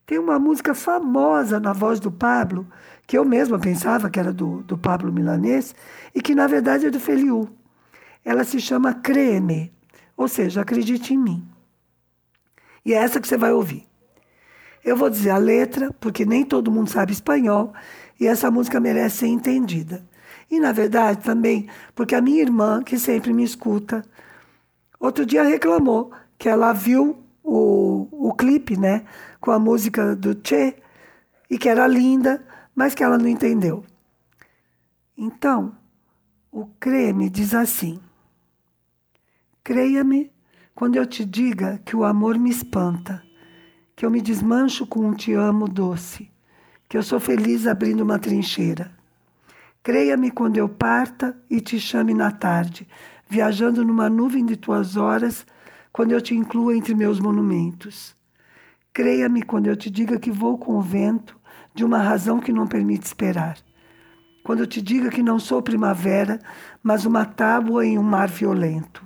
Tem 0.04 0.18
uma 0.18 0.38
música 0.38 0.74
famosa 0.74 1.58
na 1.58 1.72
voz 1.72 1.98
do 1.98 2.12
Pablo, 2.12 2.68
que 3.06 3.16
eu 3.16 3.24
mesma 3.24 3.58
pensava 3.58 4.10
que 4.10 4.20
era 4.20 4.30
do, 4.30 4.62
do 4.64 4.76
Pablo 4.76 5.10
Milanês, 5.10 5.74
e 6.14 6.20
que 6.20 6.34
na 6.34 6.46
verdade 6.46 6.84
é 6.84 6.90
do 6.90 7.00
Feliu. 7.00 7.48
ela 8.22 8.44
se 8.44 8.60
chama 8.60 8.92
Creme, 8.92 9.72
ou 10.14 10.28
seja, 10.28 10.60
acredite 10.60 11.14
em 11.14 11.18
mim. 11.18 11.48
E 12.84 12.92
é 12.92 12.98
essa 12.98 13.18
que 13.18 13.26
você 13.26 13.38
vai 13.38 13.52
ouvir. 13.52 13.89
Eu 14.84 14.96
vou 14.96 15.10
dizer 15.10 15.30
a 15.30 15.38
letra, 15.38 15.92
porque 16.00 16.24
nem 16.24 16.44
todo 16.44 16.70
mundo 16.70 16.90
sabe 16.90 17.12
espanhol, 17.12 17.72
e 18.18 18.26
essa 18.26 18.50
música 18.50 18.80
merece 18.80 19.18
ser 19.18 19.26
entendida. 19.26 20.04
E, 20.50 20.58
na 20.58 20.72
verdade, 20.72 21.22
também 21.22 21.68
porque 21.94 22.14
a 22.14 22.20
minha 22.20 22.42
irmã, 22.42 22.82
que 22.82 22.98
sempre 22.98 23.32
me 23.32 23.44
escuta, 23.44 24.04
outro 24.98 25.24
dia 25.24 25.42
reclamou 25.42 26.12
que 26.38 26.48
ela 26.48 26.72
viu 26.72 27.22
o, 27.42 28.08
o 28.10 28.34
clipe, 28.34 28.76
né, 28.76 29.04
com 29.40 29.50
a 29.50 29.58
música 29.58 30.16
do 30.16 30.36
Che, 30.42 30.76
e 31.48 31.58
que 31.58 31.68
era 31.68 31.86
linda, 31.86 32.44
mas 32.74 32.94
que 32.94 33.02
ela 33.02 33.18
não 33.18 33.28
entendeu. 33.28 33.84
Então, 35.16 35.76
o 36.50 36.66
creme 36.78 37.28
diz 37.28 37.54
assim: 37.54 38.00
Creia-me 39.62 40.32
quando 40.74 40.96
eu 40.96 41.06
te 41.06 41.24
diga 41.24 41.80
que 41.84 41.94
o 41.94 42.04
amor 42.04 42.38
me 42.38 42.50
espanta, 42.50 43.22
que 44.00 44.06
eu 44.06 44.10
me 44.10 44.22
desmancho 44.22 44.86
com 44.86 45.00
um 45.00 45.12
te 45.12 45.34
amo 45.34 45.68
doce, 45.68 46.30
que 46.88 46.96
eu 46.96 47.02
sou 47.02 47.20
feliz 47.20 47.66
abrindo 47.66 48.00
uma 48.00 48.18
trincheira. 48.18 48.90
Creia-me 49.82 50.30
quando 50.30 50.56
eu 50.56 50.70
parta 50.70 51.36
e 51.50 51.60
te 51.60 51.78
chame 51.78 52.14
na 52.14 52.30
tarde, 52.30 52.88
viajando 53.28 53.84
numa 53.84 54.08
nuvem 54.08 54.46
de 54.46 54.56
tuas 54.56 54.96
horas, 54.96 55.44
quando 55.92 56.12
eu 56.12 56.20
te 56.22 56.34
incluo 56.34 56.72
entre 56.72 56.94
meus 56.94 57.20
monumentos. 57.20 58.16
Creia-me 58.90 59.42
quando 59.42 59.66
eu 59.66 59.76
te 59.76 59.90
diga 59.90 60.18
que 60.18 60.30
vou 60.30 60.56
com 60.56 60.78
o 60.78 60.80
vento 60.80 61.38
de 61.74 61.84
uma 61.84 61.98
razão 61.98 62.40
que 62.40 62.54
não 62.54 62.66
permite 62.66 63.04
esperar. 63.04 63.58
Quando 64.42 64.60
eu 64.60 64.66
te 64.66 64.80
diga 64.80 65.10
que 65.10 65.22
não 65.22 65.38
sou 65.38 65.60
primavera, 65.60 66.40
mas 66.82 67.04
uma 67.04 67.26
tábua 67.26 67.84
em 67.84 67.98
um 67.98 68.02
mar 68.02 68.30
violento. 68.30 69.04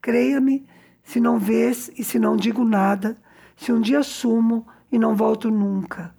Creia-me 0.00 0.66
se 1.02 1.20
não 1.20 1.38
vês 1.38 1.90
e 1.98 2.02
se 2.02 2.18
não 2.18 2.34
digo 2.34 2.64
nada, 2.64 3.14
se 3.60 3.70
um 3.70 3.78
dia 3.78 4.02
sumo 4.02 4.66
e 4.90 4.98
não 4.98 5.14
volto 5.14 5.50
nunca. 5.50 6.14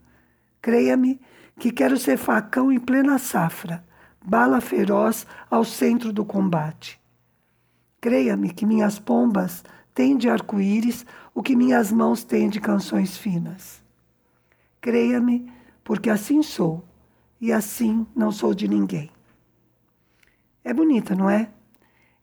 Creia-me 0.62 1.20
que 1.58 1.72
quero 1.72 1.98
ser 1.98 2.16
facão 2.16 2.72
em 2.72 2.80
plena 2.80 3.18
safra, 3.18 3.84
bala 4.24 4.62
feroz 4.62 5.26
ao 5.50 5.64
centro 5.64 6.14
do 6.14 6.24
combate. 6.24 7.02
Creia-me 8.00 8.54
que 8.54 8.64
minhas 8.64 9.00
pombas 9.00 9.64
têm 9.92 10.16
de 10.18 10.30
arco-íris 10.30 11.04
o 11.34 11.42
que 11.42 11.56
minhas 11.56 11.92
mãos 11.92 12.24
têm 12.24 12.48
de 12.48 12.62
canções 12.62 13.18
finas. 13.18 13.82
Creia-me, 14.80 15.52
porque 15.84 16.12
assim 16.12 16.44
sou, 16.44 16.86
e 17.40 17.52
assim 17.52 18.06
não 18.16 18.32
sou 18.32 18.54
de 18.54 18.68
ninguém. 18.68 19.10
É 20.64 20.72
bonita, 20.72 21.16
não 21.16 21.28
é? 21.28 21.50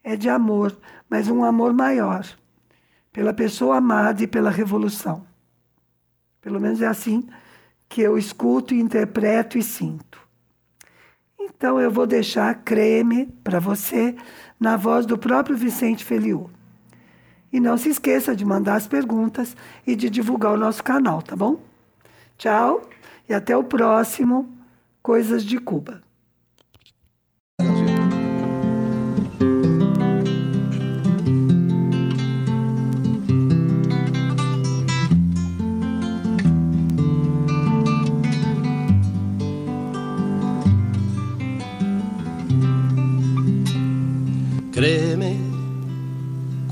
É 0.04 0.14
de 0.14 0.28
amor, 0.28 0.78
mas 1.10 1.26
um 1.28 1.42
amor 1.42 1.72
maior, 1.72 2.24
pela 3.12 3.32
pessoa 3.32 3.76
amada 3.76 4.22
e 4.22 4.26
pela 4.26 4.50
revolução. 4.50 5.26
Pelo 6.40 6.60
menos 6.60 6.80
é 6.82 6.86
assim 6.86 7.26
que 7.88 8.00
eu 8.00 8.18
escuto, 8.18 8.74
interpreto 8.74 9.58
e 9.58 9.62
sinto. 9.62 10.18
Então 11.38 11.80
eu 11.80 11.90
vou 11.90 12.06
deixar 12.06 12.54
creme 12.62 13.26
para 13.42 13.58
você 13.58 14.14
na 14.60 14.76
voz 14.76 15.06
do 15.06 15.18
próprio 15.18 15.56
Vicente 15.56 16.04
Feliu. 16.04 16.50
E 17.52 17.58
não 17.58 17.78
se 17.78 17.88
esqueça 17.88 18.36
de 18.36 18.44
mandar 18.44 18.76
as 18.76 18.86
perguntas 18.86 19.56
e 19.86 19.96
de 19.96 20.10
divulgar 20.10 20.52
o 20.52 20.58
nosso 20.58 20.84
canal, 20.84 21.22
tá 21.22 21.34
bom? 21.34 21.60
Tchau 22.36 22.88
e 23.28 23.34
até 23.34 23.56
o 23.56 23.64
próximo 23.64 24.54
Coisas 25.02 25.44
de 25.44 25.58
Cuba. 25.58 26.02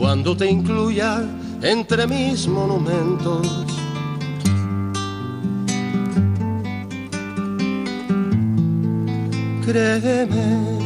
cuando 0.00 0.34
te 0.34 0.50
incluya 0.50 1.22
entre 1.60 2.06
mis 2.06 2.48
monumentos. 2.48 3.46
Créeme 9.62 10.80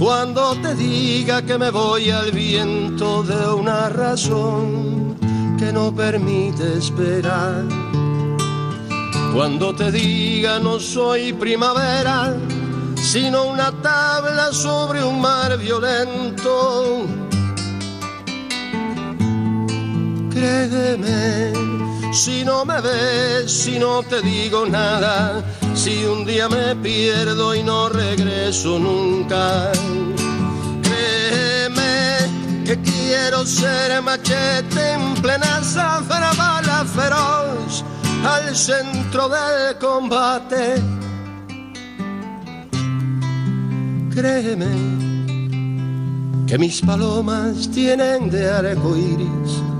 cuando 0.00 0.56
te 0.56 0.74
diga 0.74 1.42
que 1.42 1.56
me 1.56 1.70
voy 1.70 2.10
al 2.10 2.32
viento 2.32 3.22
de 3.22 3.54
una 3.54 3.88
razón 3.88 5.16
que 5.56 5.72
no 5.72 5.94
permite 5.94 6.78
esperar. 6.78 7.62
Cuando 9.32 9.72
te 9.76 9.92
diga 9.92 10.58
no 10.58 10.80
soy 10.80 11.32
primavera, 11.32 12.34
sino 12.96 13.44
una 13.44 13.70
tabla 13.80 14.52
sobre 14.52 15.04
un 15.04 15.20
mar 15.20 15.56
violento 15.56 17.23
créeme, 20.44 21.52
si 22.12 22.44
no 22.44 22.64
me 22.64 22.80
ves, 22.80 23.50
si 23.50 23.78
no 23.78 24.02
te 24.02 24.20
digo 24.20 24.66
nada, 24.66 25.42
si 25.74 26.04
un 26.04 26.24
día 26.24 26.48
me 26.48 26.76
pierdo 26.76 27.54
y 27.54 27.62
no 27.62 27.88
regreso 27.88 28.78
nunca. 28.78 29.72
Créeme 30.82 32.64
que 32.64 32.78
quiero 32.80 33.44
ser 33.46 34.02
machete 34.02 34.92
en 34.92 35.14
plena 35.22 35.62
zafra, 35.62 36.32
bala 36.36 36.84
feroz 36.84 37.84
al 38.24 38.54
centro 38.54 39.28
del 39.28 39.78
combate. 39.78 40.74
Créeme 44.14 44.72
que 46.46 46.58
mis 46.58 46.80
palomas 46.82 47.68
tienen 47.70 48.30
de 48.30 48.48
arco 48.48 48.96
iris 48.96 49.73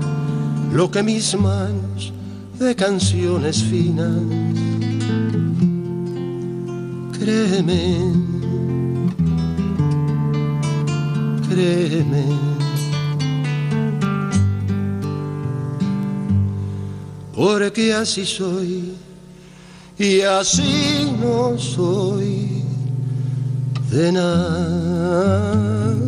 lo 0.75 0.91
que 0.91 1.01
mis 1.01 1.33
manos 1.39 2.11
de 2.59 2.75
canciones 2.75 3.63
finas. 3.63 4.11
Créeme, 7.17 8.11
créeme. 11.47 12.25
Porque 17.33 17.93
así 17.93 18.25
soy 18.25 18.95
y 19.97 20.21
así 20.21 21.09
no 21.21 21.57
soy 21.57 22.63
de 23.91 24.11
nada. 24.11 26.04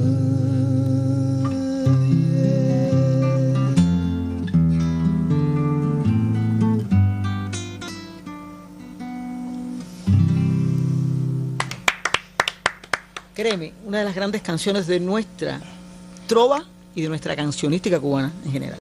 Créeme, 13.38 13.72
una 13.86 14.00
de 14.00 14.04
las 14.06 14.16
grandes 14.16 14.42
canciones 14.42 14.88
de 14.88 15.00
nuestra 15.00 15.62
trova 16.26 16.64
y 16.96 17.04
de 17.04 17.08
nuestra 17.08 17.36
cancionística 17.36 18.00
cubana 18.00 18.34
en 18.44 18.52
general. 18.52 18.76